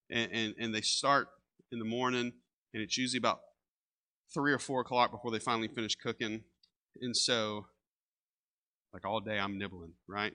[0.09, 1.27] And, and, and they start
[1.71, 2.33] in the morning,
[2.73, 3.41] and it's usually about
[4.33, 6.43] three or four o'clock before they finally finish cooking.
[7.01, 7.67] And so,
[8.93, 10.33] like all day, I'm nibbling, right?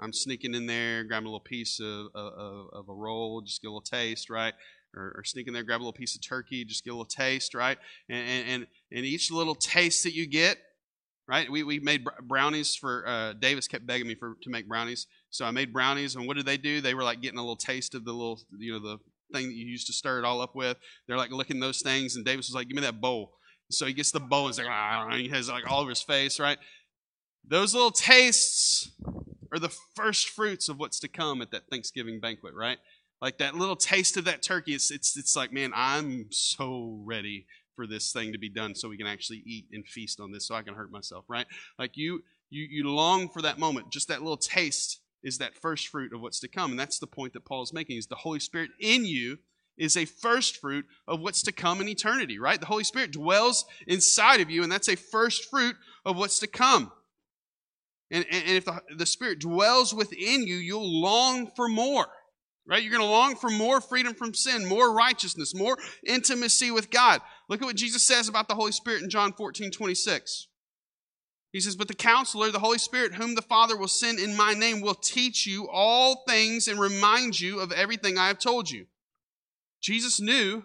[0.00, 3.68] I'm sneaking in there, grabbing a little piece of, of, of a roll, just get
[3.68, 4.54] a little taste, right?
[4.96, 7.04] Or, or, sneak in there, grab a little piece of turkey, just get a little
[7.04, 7.78] taste, right?
[8.08, 10.58] And, and, and each little taste that you get,
[11.26, 11.50] right?
[11.50, 15.06] We, we made brownies for, uh, Davis kept begging me for to make brownies.
[15.30, 16.80] So I made brownies, and what did they do?
[16.80, 18.98] They were like getting a little taste of the little, you know, the
[19.32, 20.76] thing that you used to stir it all up with.
[21.06, 23.32] They're like licking those things, and Davis was like, "Give me that bowl."
[23.70, 26.02] So he gets the bowl, and he's like, ah, he has like all over his
[26.02, 26.58] face, right?
[27.46, 28.90] Those little tastes
[29.52, 32.78] are the first fruits of what's to come at that Thanksgiving banquet, right?
[33.20, 37.46] Like that little taste of that turkey, it's it's it's like, man, I'm so ready
[37.74, 40.46] for this thing to be done so we can actually eat and feast on this
[40.46, 41.46] so I can hurt myself, right?
[41.78, 45.88] Like you you you long for that moment, just that little taste is that first
[45.88, 46.70] fruit of what's to come.
[46.70, 49.38] And that's the point that Paul is making is the Holy Spirit in you
[49.76, 52.60] is a first fruit of what's to come in eternity, right?
[52.60, 56.46] The Holy Spirit dwells inside of you, and that's a first fruit of what's to
[56.46, 56.92] come.
[58.10, 62.06] And, and, and if the, the Spirit dwells within you, you'll long for more,
[62.66, 62.82] right?
[62.82, 67.20] You're going to long for more freedom from sin, more righteousness, more intimacy with God.
[67.48, 70.48] Look at what Jesus says about the Holy Spirit in John 14, 26.
[71.52, 74.54] He says, But the counselor, the Holy Spirit, whom the Father will send in my
[74.54, 78.86] name, will teach you all things and remind you of everything I have told you.
[79.80, 80.64] Jesus knew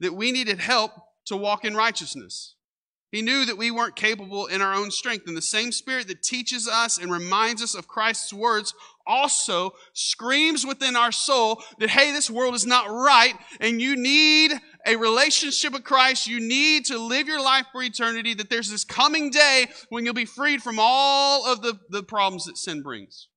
[0.00, 0.92] that we needed help
[1.26, 2.54] to walk in righteousness.
[3.12, 5.28] He knew that we weren't capable in our own strength.
[5.28, 8.74] And the same Spirit that teaches us and reminds us of Christ's words
[9.06, 14.52] also screams within our soul that, hey, this world is not right and you need
[14.86, 16.26] a relationship with Christ.
[16.26, 20.14] You need to live your life for eternity, that there's this coming day when you'll
[20.14, 23.28] be freed from all of the, the problems that sin brings.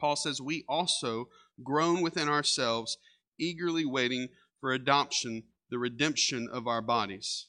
[0.00, 1.28] Paul says, we also
[1.62, 2.98] groan within ourselves,
[3.38, 4.28] eagerly waiting
[4.60, 7.46] for adoption, the redemption of our bodies.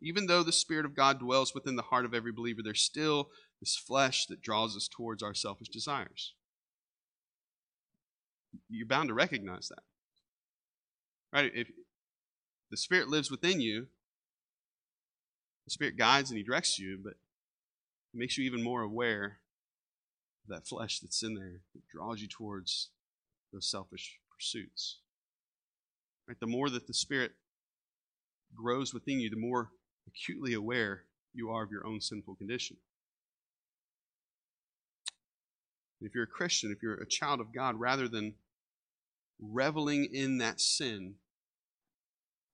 [0.00, 3.30] Even though the Spirit of God dwells within the heart of every believer, there's still
[3.60, 6.34] this flesh that draws us towards our selfish desires.
[8.68, 9.82] You're bound to recognize that.
[11.32, 11.50] Right?
[11.54, 11.68] If
[12.70, 13.86] the Spirit lives within you,
[15.64, 17.16] the Spirit guides and He directs you, but it
[18.14, 19.38] makes you even more aware
[20.44, 22.90] of that flesh that's in there that draws you towards
[23.52, 24.98] those selfish pursuits.
[26.26, 26.38] Right?
[26.40, 27.32] The more that the Spirit
[28.54, 29.70] grows within you, the more
[30.06, 31.02] acutely aware
[31.34, 32.78] you are of your own sinful condition.
[36.00, 38.34] If you're a Christian, if you're a child of God, rather than
[39.40, 41.14] reveling in that sin,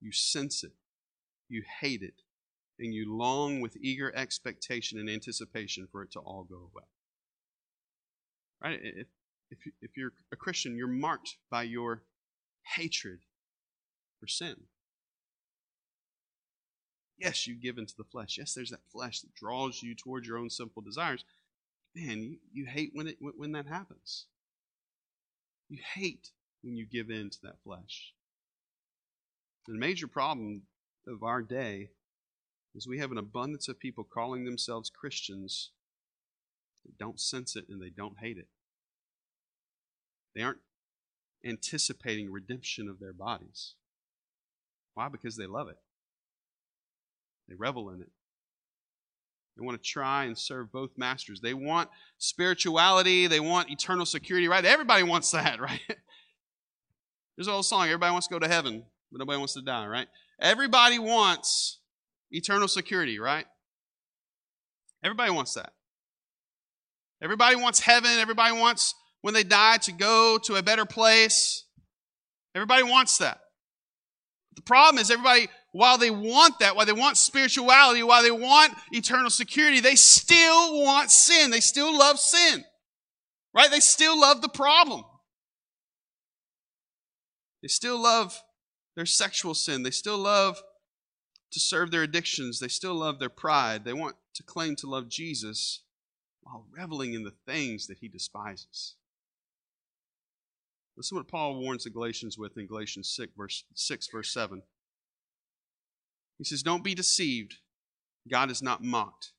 [0.01, 0.73] you sense it,
[1.49, 2.23] you hate it,
[2.79, 6.85] and you long with eager expectation and anticipation for it to all go away.
[8.63, 8.81] Right?
[8.83, 9.07] If,
[9.51, 12.03] if, if you're a Christian, you're marked by your
[12.77, 13.21] hatred
[14.19, 14.57] for sin.
[17.19, 18.37] Yes, you give into the flesh.
[18.39, 21.25] Yes, there's that flesh that draws you towards your own sinful desires.
[21.95, 24.27] Man, you, you hate when it when that happens.
[25.69, 26.31] You hate
[26.63, 28.13] when you give in to that flesh.
[29.67, 30.63] The major problem
[31.07, 31.91] of our day
[32.75, 35.71] is we have an abundance of people calling themselves Christians
[36.85, 38.49] that don't sense it and they don't hate it.
[40.35, 40.59] They aren't
[41.45, 43.75] anticipating redemption of their bodies.
[44.95, 45.09] Why?
[45.09, 45.79] Because they love it.
[47.49, 48.11] They revel in it.
[49.57, 51.41] They want to try and serve both masters.
[51.41, 51.89] They want
[52.19, 53.27] spirituality.
[53.29, 54.65] They want eternal security, right?
[54.65, 55.81] Everybody wants that, right?
[57.37, 59.87] There's an old song everybody wants to go to heaven, but nobody wants to die,
[59.87, 60.09] right?
[60.41, 61.79] Everybody wants
[62.31, 63.47] eternal security, right?
[65.05, 65.73] Everybody wants that.
[67.23, 68.11] Everybody wants heaven.
[68.19, 71.65] Everybody wants, when they die, to go to a better place.
[72.55, 73.41] Everybody wants that.
[74.55, 78.75] The problem is, everybody while they want that, while they want spirituality, while they want
[78.93, 81.51] eternal security, they still want sin.
[81.51, 82.65] They still love sin.
[83.53, 83.69] Right?
[83.69, 85.05] They still love the problem.
[87.61, 88.41] They still love
[88.95, 89.83] their sexual sin.
[89.83, 90.63] They still love
[91.51, 92.61] to serve their addictions.
[92.61, 93.85] They still love their pride.
[93.85, 95.83] They want to claim to love Jesus
[96.43, 98.95] while reveling in the things that he despises.
[100.97, 104.63] Listen what Paul warns the Galatians with in Galatians 6 verse, 6, verse 7.
[106.39, 107.57] He says, Don't be deceived.
[108.31, 109.33] God is not mocked.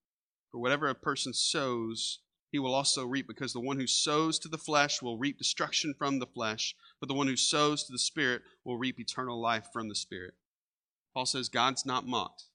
[0.52, 2.20] For whatever a person sows,
[2.52, 5.94] he will also reap, because the one who sows to the flesh will reap destruction
[5.98, 9.68] from the flesh, but the one who sows to the Spirit will reap eternal life
[9.74, 10.34] from the Spirit.
[11.14, 12.46] Paul says, God's not mocked.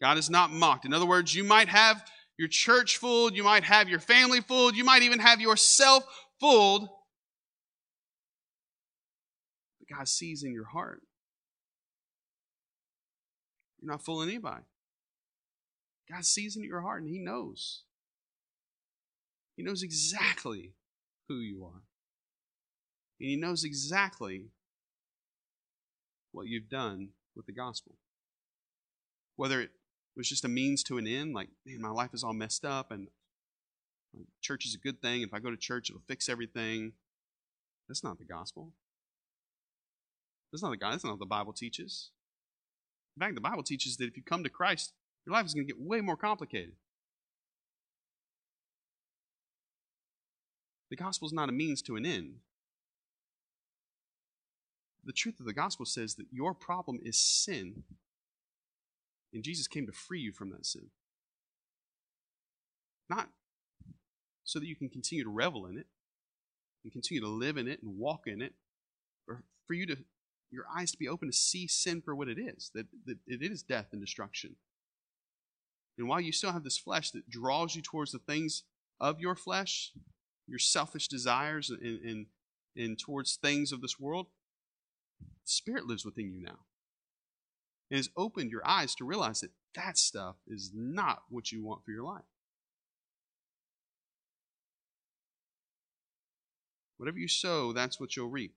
[0.00, 0.84] God is not mocked.
[0.84, 2.02] In other words, you might have
[2.38, 6.04] your church fooled, you might have your family fooled, you might even have yourself
[6.40, 6.88] fooled.
[9.92, 11.02] God sees in your heart.
[13.80, 14.64] You're not fooling anybody.
[16.10, 17.82] God sees in your heart and He knows.
[19.56, 20.72] He knows exactly
[21.28, 21.82] who you are.
[23.18, 24.46] And He knows exactly
[26.32, 27.96] what you've done with the gospel.
[29.36, 29.70] Whether it
[30.16, 32.90] was just a means to an end, like, man, my life is all messed up
[32.90, 33.08] and
[34.40, 35.22] church is a good thing.
[35.22, 36.92] If I go to church, it'll fix everything.
[37.88, 38.72] That's not the gospel.
[40.52, 40.92] That's not the God.
[40.92, 42.10] That's not what the Bible teaches.
[43.16, 44.92] In fact, the Bible teaches that if you come to Christ,
[45.26, 46.72] your life is going to get way more complicated.
[50.90, 52.36] The gospel is not a means to an end.
[55.04, 57.84] The truth of the gospel says that your problem is sin.
[59.32, 60.90] And Jesus came to free you from that sin.
[63.08, 63.28] Not
[64.44, 65.86] so that you can continue to revel in it
[66.82, 68.54] and continue to live in it and walk in it,
[69.28, 69.96] or for you to
[70.50, 73.42] your eyes to be open to see sin for what it is, that, that it
[73.42, 74.56] is death and destruction.
[75.96, 78.64] And while you still have this flesh that draws you towards the things
[78.98, 79.92] of your flesh,
[80.46, 82.26] your selfish desires, and, and,
[82.76, 84.26] and towards things of this world,
[85.44, 86.60] Spirit lives within you now.
[87.90, 91.84] And has opened your eyes to realize that that stuff is not what you want
[91.84, 92.22] for your life.
[96.96, 98.54] Whatever you sow, that's what you'll reap.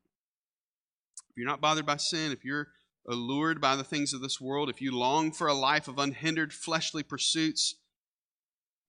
[1.30, 2.70] If you're not bothered by sin, if you're
[3.08, 6.54] allured by the things of this world, if you long for a life of unhindered
[6.54, 7.76] fleshly pursuits,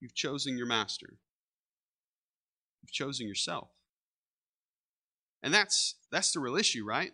[0.00, 1.14] you've chosen your master.
[2.82, 3.70] You've chosen yourself.
[5.42, 7.12] And that's that's the real issue, right?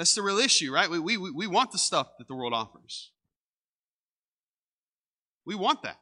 [0.00, 0.88] That's the real issue, right?
[0.88, 3.10] We, we, we want the stuff that the world offers.
[5.44, 5.98] We want that.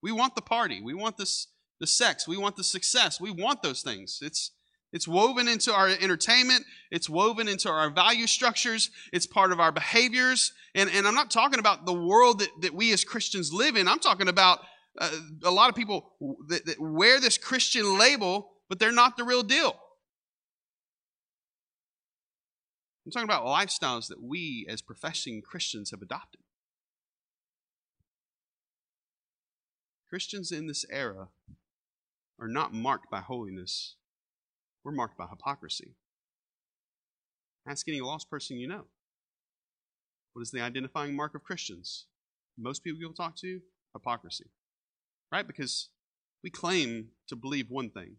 [0.00, 0.80] We want the party.
[0.80, 2.26] We want this, the sex.
[2.26, 3.20] We want the success.
[3.20, 4.20] We want those things.
[4.22, 4.52] It's,
[4.94, 6.64] it's woven into our entertainment.
[6.92, 8.90] It's woven into our value structures.
[9.12, 10.52] It's part of our behaviors.
[10.72, 13.88] And, and I'm not talking about the world that, that we as Christians live in.
[13.88, 14.60] I'm talking about
[14.96, 15.10] uh,
[15.42, 16.12] a lot of people
[16.46, 19.76] that, that wear this Christian label, but they're not the real deal.
[23.04, 26.40] I'm talking about lifestyles that we as professing Christians have adopted.
[30.08, 31.30] Christians in this era
[32.38, 33.96] are not marked by holiness,
[34.84, 35.94] we're marked by hypocrisy.
[37.66, 38.84] Ask any lost person you know.
[40.34, 42.06] What is the identifying mark of Christians?
[42.58, 43.60] Most people you'll talk to,
[43.94, 44.46] hypocrisy.
[45.32, 45.46] Right?
[45.46, 45.88] Because
[46.42, 48.16] we claim to believe one thing,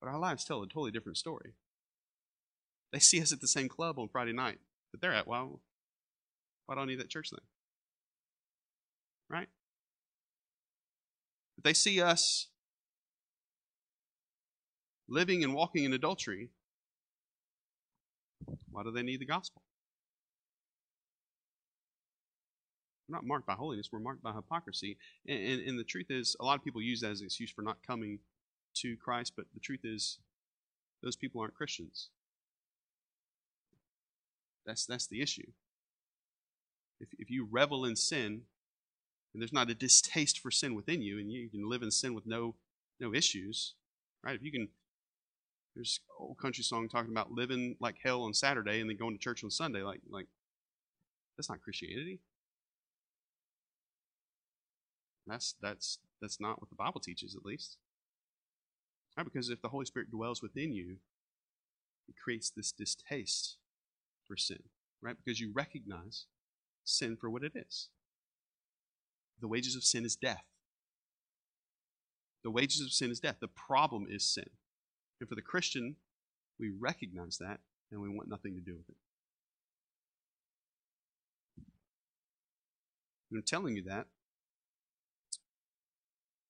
[0.00, 1.54] but our lives tell a totally different story.
[2.92, 4.58] They see us at the same club on Friday night
[4.92, 5.26] that they're at.
[5.26, 5.60] Well,
[6.66, 7.40] why don't I need that church then?
[9.30, 9.48] Right?
[11.56, 12.48] But they see us
[15.08, 16.50] living and walking in adultery,
[18.70, 19.62] why do they need the gospel?
[23.08, 24.96] We're not marked by holiness, we're marked by hypocrisy.
[25.26, 27.50] And, and, and, the truth is, a lot of people use that as an excuse
[27.50, 28.20] for not coming
[28.76, 30.18] to Christ, but the truth is,
[31.02, 32.08] those people aren't Christians.
[34.64, 35.50] That's, that's the issue.
[37.00, 38.42] If, if you revel in sin,
[39.34, 42.14] and there's not a distaste for sin within you, and you can live in sin
[42.14, 42.54] with no,
[43.00, 43.74] no issues,
[44.22, 44.36] right?
[44.36, 44.68] If you can
[45.74, 49.22] there's old country song talking about living like hell on Saturday and then going to
[49.22, 49.82] church on Sunday.
[49.82, 50.26] Like, like
[51.36, 52.20] that's not Christianity.
[55.26, 57.78] That's that's that's not what the Bible teaches, at least.
[59.16, 59.24] Right?
[59.24, 60.96] Because if the Holy Spirit dwells within you,
[62.08, 63.56] it creates this distaste
[64.26, 64.62] for sin,
[65.00, 65.16] right?
[65.22, 66.26] Because you recognize
[66.84, 67.88] sin for what it is.
[69.40, 70.44] The wages of sin is death.
[72.42, 73.36] The wages of sin is death.
[73.40, 74.50] The problem is sin.
[75.22, 75.94] And for the Christian,
[76.58, 77.60] we recognize that
[77.92, 78.96] and we want nothing to do with it.
[83.32, 84.06] I'm telling you that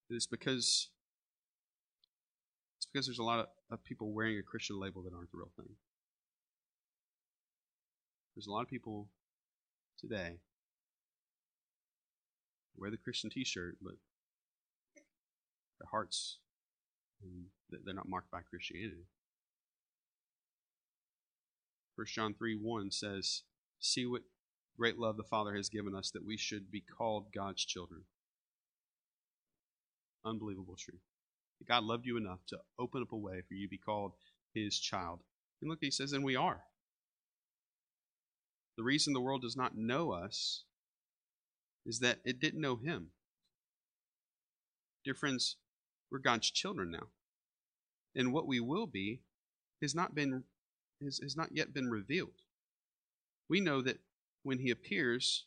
[0.08, 0.88] It's because
[2.78, 5.36] it's because there's a lot of, of people wearing a Christian label that aren't the
[5.36, 5.68] real thing.
[8.34, 9.10] There's a lot of people
[9.98, 10.38] today
[12.74, 13.96] wear the Christian T-shirt, but
[15.78, 16.38] their hearts
[17.70, 19.06] they're not marked by Christianity.
[21.96, 23.42] 1 John 3 1 says,
[23.78, 24.22] See what
[24.76, 28.02] great love the Father has given us that we should be called God's children.
[30.24, 31.00] Unbelievable truth.
[31.68, 34.12] God loved you enough to open up a way for you to be called
[34.54, 35.20] His child.
[35.60, 36.62] And look, He says, and we are.
[38.76, 40.64] The reason the world does not know us
[41.84, 43.08] is that it didn't know Him.
[45.04, 45.56] Dear friends,
[46.12, 47.08] we're God's children now.
[48.14, 49.22] And what we will be
[49.80, 50.44] has not been
[51.02, 52.42] has, has not yet been revealed.
[53.48, 53.98] We know that
[54.42, 55.46] when he appears,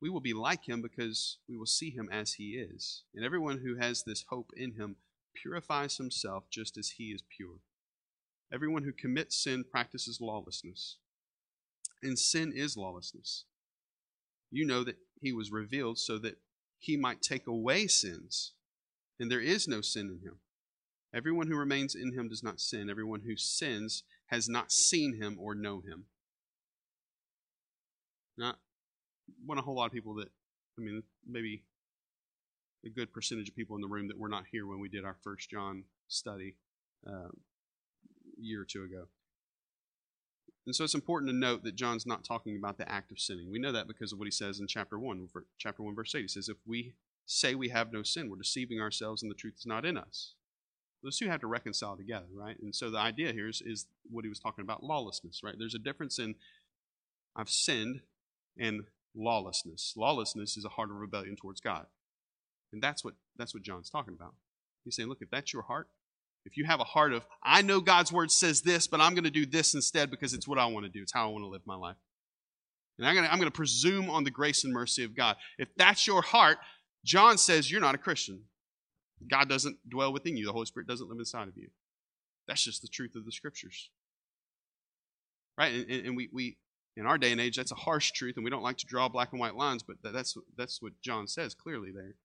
[0.00, 3.02] we will be like him because we will see him as he is.
[3.14, 4.96] And everyone who has this hope in him
[5.34, 7.58] purifies himself just as he is pure.
[8.52, 10.98] Everyone who commits sin practices lawlessness.
[12.02, 13.44] And sin is lawlessness.
[14.50, 16.38] You know that he was revealed so that
[16.78, 18.52] he might take away sins.
[19.24, 20.36] And there is no sin in him.
[21.14, 22.90] Everyone who remains in him does not sin.
[22.90, 26.04] Everyone who sins has not seen him or know him.
[28.36, 28.58] Not
[29.46, 30.28] one a whole lot of people that
[30.78, 31.62] I mean maybe
[32.84, 35.06] a good percentage of people in the room that were not here when we did
[35.06, 36.56] our first John study
[37.08, 39.06] uh, a year or two ago.
[40.66, 43.50] And so it's important to note that John's not talking about the act of sinning.
[43.50, 46.20] We know that because of what he says in chapter 1, chapter 1 verse 8.
[46.20, 46.92] He says if we
[47.26, 50.34] say we have no sin, we're deceiving ourselves and the truth is not in us.
[51.02, 52.56] Those two have to reconcile together, right?
[52.62, 55.54] And so the idea here is, is what he was talking about lawlessness, right?
[55.58, 56.34] There's a difference in
[57.36, 58.00] I've sinned
[58.58, 59.94] and lawlessness.
[59.96, 61.86] Lawlessness is a heart of rebellion towards God.
[62.72, 64.34] And that's what that's what John's talking about.
[64.84, 65.88] He's saying, look, if that's your heart,
[66.44, 69.24] if you have a heart of, I know God's word says this, but I'm going
[69.24, 71.02] to do this instead because it's what I want to do.
[71.02, 71.96] It's how I want to live my life.
[72.98, 75.36] And I'm going to, I'm going to presume on the grace and mercy of God.
[75.58, 76.58] If that's your heart,
[77.04, 78.40] John says you're not a Christian.
[79.28, 81.68] God doesn't dwell within you, the Holy Spirit doesn't live inside of you.
[82.46, 83.90] That's just the truth of the scriptures.
[85.56, 85.72] Right?
[85.72, 86.56] And, and we, we,
[86.96, 89.08] in our day and age, that's a harsh truth, and we don't like to draw
[89.08, 92.16] black and white lines, but that's, that's what John says clearly there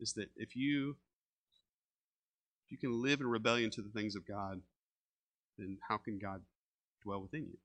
[0.00, 0.96] is that if you
[2.66, 4.60] if you can live in rebellion to the things of God,
[5.58, 6.42] then how can God
[7.02, 7.58] dwell within you?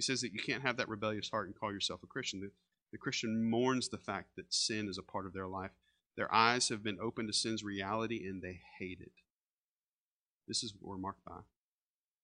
[0.00, 2.40] He says that you can't have that rebellious heart and call yourself a Christian.
[2.40, 2.50] The,
[2.90, 5.72] the Christian mourns the fact that sin is a part of their life.
[6.16, 9.12] Their eyes have been opened to sin's reality and they hate it.
[10.48, 11.40] This is what we're marked by.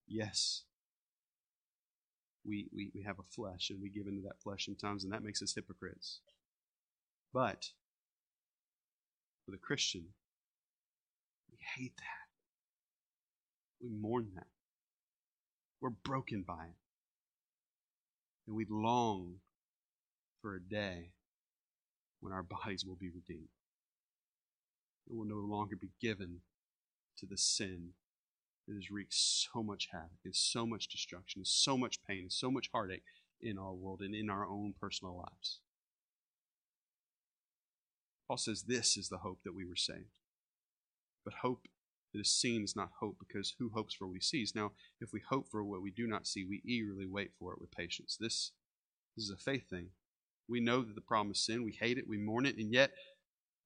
[0.08, 0.62] Yes,
[2.46, 5.22] we, we, we have a flesh and we give into that flesh sometimes, and that
[5.22, 6.20] makes us hypocrites.
[7.34, 7.72] But
[9.44, 10.06] for the Christian,
[11.50, 13.82] we hate that.
[13.82, 14.46] We mourn that.
[15.82, 16.85] We're broken by it.
[18.46, 19.36] And we long
[20.40, 21.10] for a day
[22.20, 23.48] when our bodies will be redeemed.
[25.08, 26.40] It will no longer be given
[27.18, 27.90] to the sin
[28.66, 32.32] that has wreaked so much havoc and so much destruction and so much pain and
[32.32, 33.04] so much heartache
[33.40, 35.60] in our world and in our own personal lives.
[38.26, 40.18] Paul says this is the hope that we were saved.
[41.24, 41.66] But hope
[42.16, 44.54] that is seen is not hope because who hopes for what he sees?
[44.54, 47.60] Now, if we hope for what we do not see, we eagerly wait for it
[47.60, 48.16] with patience.
[48.18, 48.52] This,
[49.16, 49.88] this is a faith thing.
[50.48, 51.64] We know that the problem is sin.
[51.64, 52.08] We hate it.
[52.08, 52.56] We mourn it.
[52.56, 52.92] And yet,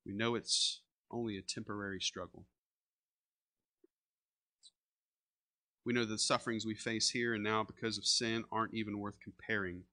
[0.04, 0.80] we know it's
[1.10, 2.46] only a temporary struggle.
[5.84, 8.98] We know that the sufferings we face here and now because of sin aren't even
[8.98, 9.84] worth comparing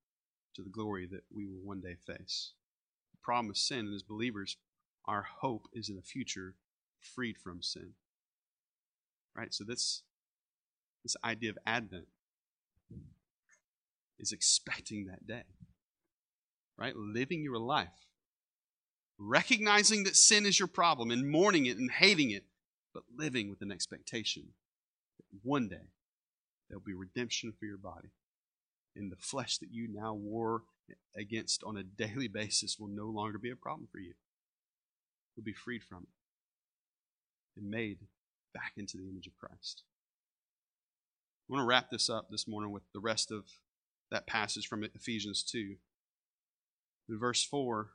[0.55, 2.53] to the glory that we will one day face.
[3.13, 4.57] The problem with sin, and as believers,
[5.05, 6.55] our hope is in a future
[6.99, 7.93] freed from sin.
[9.37, 9.53] Right?
[9.53, 10.01] So this
[11.03, 12.07] this idea of Advent
[14.19, 15.43] is expecting that day
[16.77, 16.95] right?
[16.95, 17.87] Living your life.
[19.17, 22.43] Recognizing that sin is your problem and mourning it and hating it,
[22.93, 24.43] but living with an expectation
[25.17, 25.89] that one day
[26.69, 28.09] there'll be redemption for your body.
[28.95, 30.63] And the flesh that you now war
[31.15, 34.13] against on a daily basis will no longer be a problem for you.
[35.35, 37.97] You'll be freed from it and made
[38.57, 39.83] back into the image of Christ.
[41.47, 43.45] I want to wrap this up this morning with the rest of
[44.09, 45.75] that passage from Ephesians 2.
[47.09, 47.89] In verse 4,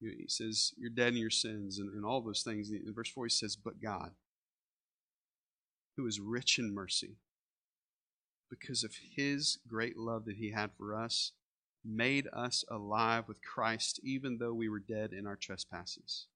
[0.00, 2.70] he says, You're dead in your sins and, and all those things.
[2.70, 4.12] In verse 4, he says, But God,
[5.96, 7.18] who is rich in mercy,
[8.48, 11.32] because of his great love that he had for us,
[11.84, 16.26] made us alive with Christ, even though we were dead in our trespasses.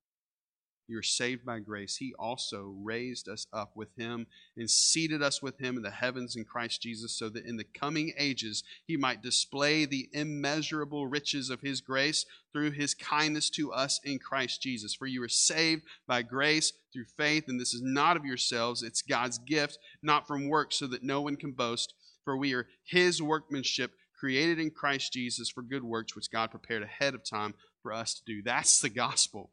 [0.89, 1.97] You are saved by grace.
[1.97, 4.27] He also raised us up with him
[4.57, 7.65] and seated us with him in the heavens in Christ Jesus, so that in the
[7.65, 13.73] coming ages he might display the immeasurable riches of his grace through his kindness to
[13.73, 14.95] us in Christ Jesus.
[14.95, 19.03] For you are saved by grace through faith, and this is not of yourselves, it's
[19.03, 21.95] God's gift, not from works, so that no one can boast.
[22.25, 26.83] For we are his workmanship, created in Christ Jesus for good works, which God prepared
[26.83, 28.43] ahead of time for us to do.
[28.43, 29.51] That's the gospel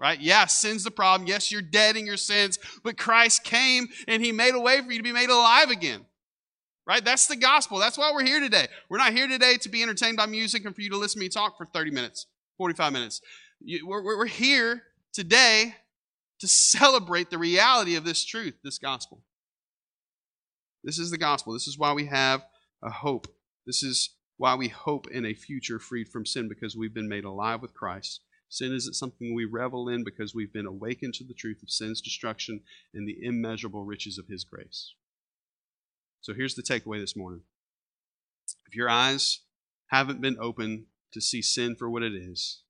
[0.00, 0.18] right?
[0.18, 1.28] Yeah, sin's the problem.
[1.28, 4.90] Yes, you're dead in your sins, but Christ came and he made a way for
[4.90, 6.06] you to be made alive again.
[6.86, 7.04] Right?
[7.04, 7.78] That's the gospel.
[7.78, 8.66] That's why we're here today.
[8.88, 11.24] We're not here today to be entertained by music and for you to listen to
[11.24, 12.26] me talk for 30 minutes,
[12.56, 13.20] 45 minutes.
[13.84, 14.82] We're, we're here
[15.12, 15.76] today
[16.40, 19.22] to celebrate the reality of this truth, this gospel.
[20.82, 21.52] This is the gospel.
[21.52, 22.42] This is why we have
[22.82, 23.28] a hope.
[23.66, 27.24] This is why we hope in a future freed from sin because we've been made
[27.24, 28.20] alive with Christ
[28.50, 32.00] Sin isn't something we revel in because we've been awakened to the truth of sin's
[32.00, 34.94] destruction and the immeasurable riches of his grace.
[36.20, 37.42] So here's the takeaway this morning.
[38.66, 39.42] If your eyes
[39.86, 42.62] haven't been open to see sin for what it is,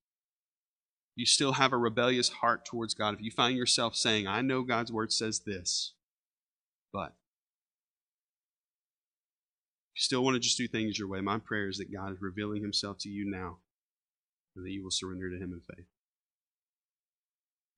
[1.16, 3.14] you still have a rebellious heart towards God.
[3.14, 5.94] If you find yourself saying, I know God's word says this,
[6.92, 7.14] but
[9.94, 12.20] you still want to just do things your way, my prayer is that God is
[12.20, 13.58] revealing himself to you now
[14.57, 15.86] and that you will surrender to Him in faith.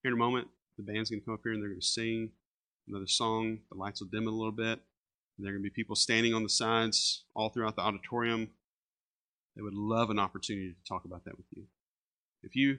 [0.03, 1.87] Here in a moment, the band's going to come up here and they're going to
[1.87, 2.31] sing
[2.89, 3.59] another song.
[3.71, 4.81] The lights will dim a little bit.
[5.37, 8.51] And there are going to be people standing on the sides all throughout the auditorium.
[9.55, 11.65] They would love an opportunity to talk about that with you.
[12.43, 12.79] If you,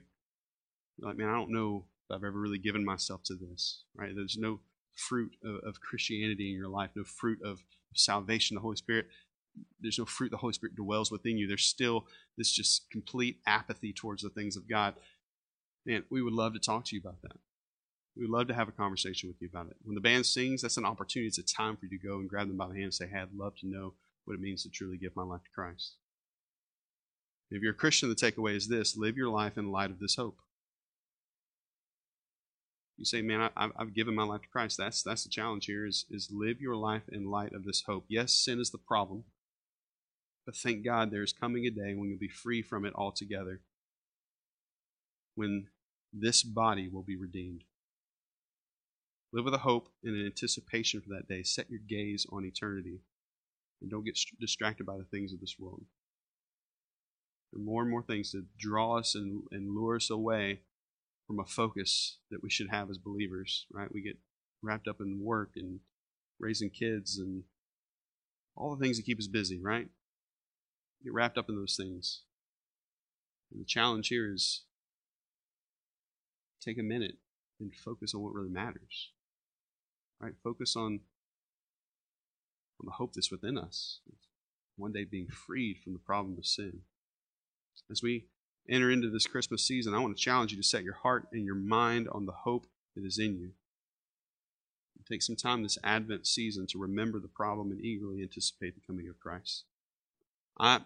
[1.00, 4.14] like, man, I don't know if I've ever really given myself to this, right?
[4.14, 4.60] There's no
[4.94, 7.60] fruit of, of Christianity in your life, no fruit of
[7.94, 9.06] salvation, the Holy Spirit
[9.80, 11.46] there's no fruit the Holy Spirit dwells within you.
[11.46, 14.94] There's still this just complete apathy towards the things of God.
[15.86, 17.36] Man, we would love to talk to you about that.
[18.16, 19.76] We would love to have a conversation with you about it.
[19.84, 21.28] When the band sings, that's an opportunity.
[21.28, 23.08] It's a time for you to go and grab them by the hand and say,
[23.08, 23.94] Hey, I'd love to know
[24.24, 25.96] what it means to truly give my life to Christ.
[27.50, 30.16] If you're a Christian, the takeaway is this live your life in light of this
[30.16, 30.38] hope.
[32.96, 34.76] You say, man, I, have given my life to Christ.
[34.78, 35.84] That's that's the challenge here.
[35.86, 38.04] Is is live your life in light of this hope.
[38.08, 39.24] Yes, sin is the problem.
[40.46, 43.60] But thank God there is coming a day when you'll be free from it altogether,
[45.34, 45.68] when
[46.12, 47.64] this body will be redeemed.
[49.32, 51.42] Live with a hope and an anticipation for that day.
[51.42, 53.00] Set your gaze on eternity
[53.80, 55.82] and don't get distracted by the things of this world.
[57.52, 60.60] There are more and more things to draw us and, and lure us away
[61.26, 63.92] from a focus that we should have as believers, right?
[63.92, 64.18] We get
[64.62, 65.80] wrapped up in work and
[66.38, 67.44] raising kids and
[68.56, 69.88] all the things that keep us busy, right?
[71.04, 72.22] Get wrapped up in those things.
[73.52, 74.62] And the challenge here is
[76.60, 77.16] take a minute
[77.60, 79.10] and focus on what really matters.
[80.20, 80.32] Right?
[80.42, 81.00] Focus on
[82.80, 84.00] on the hope that's within us.
[84.76, 86.80] One day being freed from the problem of sin.
[87.90, 88.26] As we
[88.68, 91.44] enter into this Christmas season, I want to challenge you to set your heart and
[91.44, 93.50] your mind on the hope that is in you.
[95.08, 99.06] Take some time this Advent season to remember the problem and eagerly anticipate the coming
[99.08, 99.64] of Christ.
[100.58, 100.80] I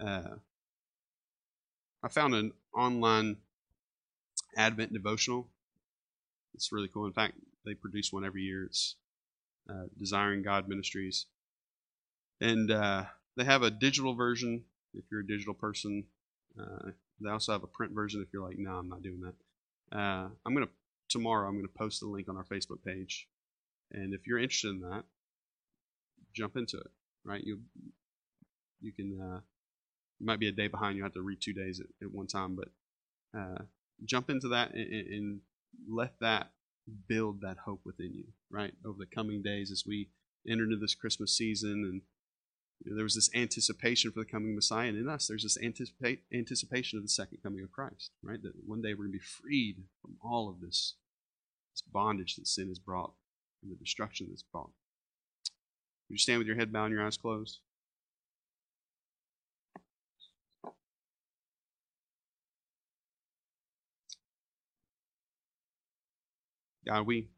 [0.00, 0.36] uh,
[2.02, 3.36] I found an online
[4.56, 5.48] Advent devotional.
[6.54, 7.06] It's really cool.
[7.06, 7.34] In fact,
[7.64, 8.64] they produce one every year.
[8.64, 8.96] It's
[9.68, 11.26] uh, Desiring God Ministries,
[12.40, 13.04] and uh,
[13.36, 16.04] they have a digital version if you're a digital person.
[16.58, 16.90] Uh,
[17.20, 19.96] they also have a print version if you're like, no, I'm not doing that.
[19.96, 20.68] Uh, I'm gonna
[21.08, 21.48] tomorrow.
[21.48, 23.28] I'm gonna post the link on our Facebook page,
[23.92, 25.04] and if you're interested in that,
[26.32, 26.90] jump into it.
[27.24, 27.60] Right, you
[28.80, 29.40] you can uh,
[30.18, 30.96] you might be a day behind.
[30.96, 32.68] You have to read two days at, at one time, but
[33.38, 33.64] uh,
[34.04, 35.40] jump into that and, and,
[35.90, 36.52] let that
[37.06, 38.72] build that hope within you, right?
[38.82, 40.08] Over the coming days as we
[40.48, 42.00] enter into this Christmas season and
[42.82, 45.58] you know, there was this anticipation for the coming Messiah, and in us, there's this
[45.62, 48.42] anticipate, anticipation of the second coming of Christ, right?
[48.42, 50.94] That one day we're going to be freed from all of this,
[51.74, 53.12] this bondage that sin has brought
[53.62, 54.70] and the destruction that's brought.
[56.08, 57.60] Would you stand with your head bowed and your eyes closed?
[66.86, 67.28] God, we,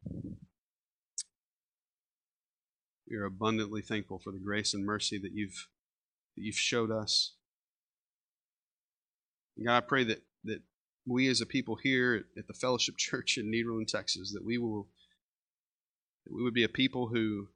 [3.08, 5.68] we are abundantly thankful for the grace and mercy that you've
[6.36, 7.34] that you've showed us.
[9.56, 10.60] And God, I pray that that
[11.06, 14.88] we as a people here at the Fellowship Church in Nederland, Texas, that we will
[16.26, 17.48] that we would be a people who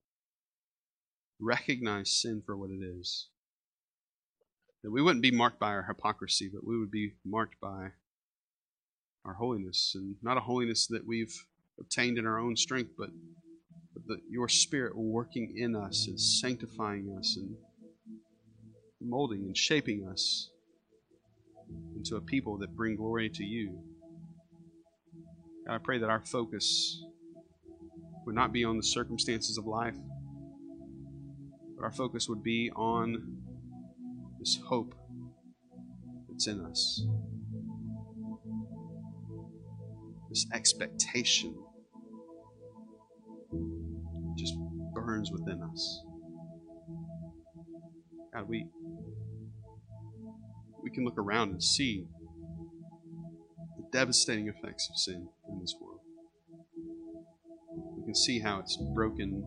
[1.38, 3.28] recognize sin for what it is.
[4.82, 7.90] That we wouldn't be marked by our hypocrisy, but we would be marked by
[9.26, 9.92] our holiness.
[9.94, 11.36] And not a holiness that we've
[11.82, 13.10] obtained in our own strength, but,
[13.92, 17.56] but that your Spirit working in us and sanctifying us and
[19.00, 20.50] molding and shaping us
[21.96, 23.78] into a people that bring glory to you.
[25.66, 27.02] God, I pray that our focus
[28.24, 29.96] would not be on the circumstances of life,
[31.76, 33.38] but our focus would be on
[34.38, 34.94] this hope
[36.28, 37.04] that's in us,
[40.30, 41.54] this expectation
[44.36, 44.54] just
[44.94, 46.02] burns within us.
[48.32, 48.66] God, we
[50.82, 52.06] we can look around and see
[53.76, 56.00] the devastating effects of sin in this world.
[57.96, 59.44] We can see how it's broken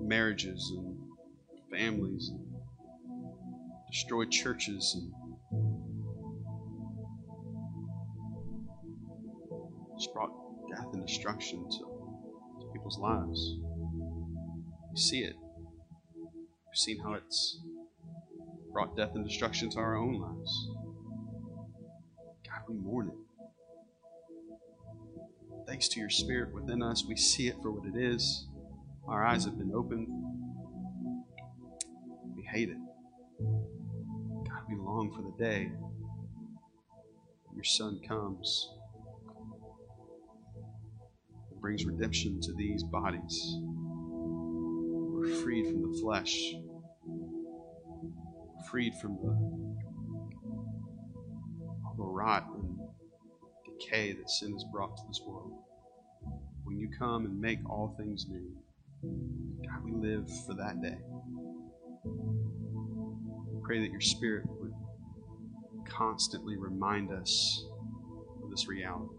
[0.00, 0.96] marriages and
[1.70, 2.44] families and
[3.90, 5.12] destroyed churches and
[10.12, 10.30] brought
[10.70, 11.93] death and destruction to
[12.74, 13.56] people's lives.
[14.92, 15.36] We see it.
[16.16, 17.60] We've seen how it's
[18.72, 20.68] brought death and destruction to our own lives.
[22.44, 23.14] God, we mourn it.
[25.68, 28.48] Thanks to your Spirit within us, we see it for what it is.
[29.08, 30.08] Our eyes have been opened.
[32.36, 32.76] We hate it.
[33.40, 35.70] God, we long for the day
[37.54, 38.73] your Son comes
[41.64, 43.56] brings redemption to these bodies.
[45.16, 46.52] We're freed from the flesh
[48.70, 49.32] freed from the,
[51.96, 52.76] the rot and
[53.78, 55.52] decay that sin has brought to this world.
[56.64, 58.50] When you come and make all things new,
[59.66, 60.98] God, we live for that day.
[62.04, 64.74] We pray that your Spirit would
[65.88, 67.64] constantly remind us
[68.42, 69.16] of this reality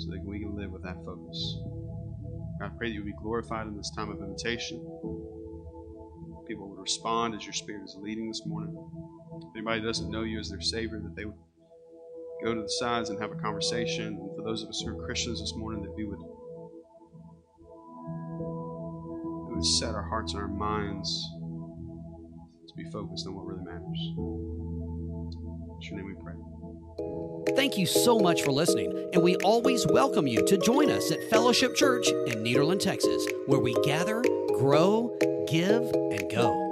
[0.00, 1.58] so that we can live with that focus.
[2.58, 4.80] God, I pray that you would be glorified in this time of invitation
[6.50, 8.76] people would respond as your Spirit is leading this morning.
[9.36, 11.36] If anybody doesn't know you as their Savior, that they would
[12.42, 14.06] go to the sides and have a conversation.
[14.06, 16.18] And for those of us who are Christians this morning, that we would,
[19.46, 21.08] we would set our hearts and our minds
[22.66, 24.00] to be focused on what really matters.
[25.78, 26.59] In your name we pray.
[27.56, 31.22] Thank you so much for listening, and we always welcome you to join us at
[31.30, 34.22] Fellowship Church in Nederland, Texas, where we gather,
[34.58, 35.16] grow,
[35.48, 36.69] give, and go.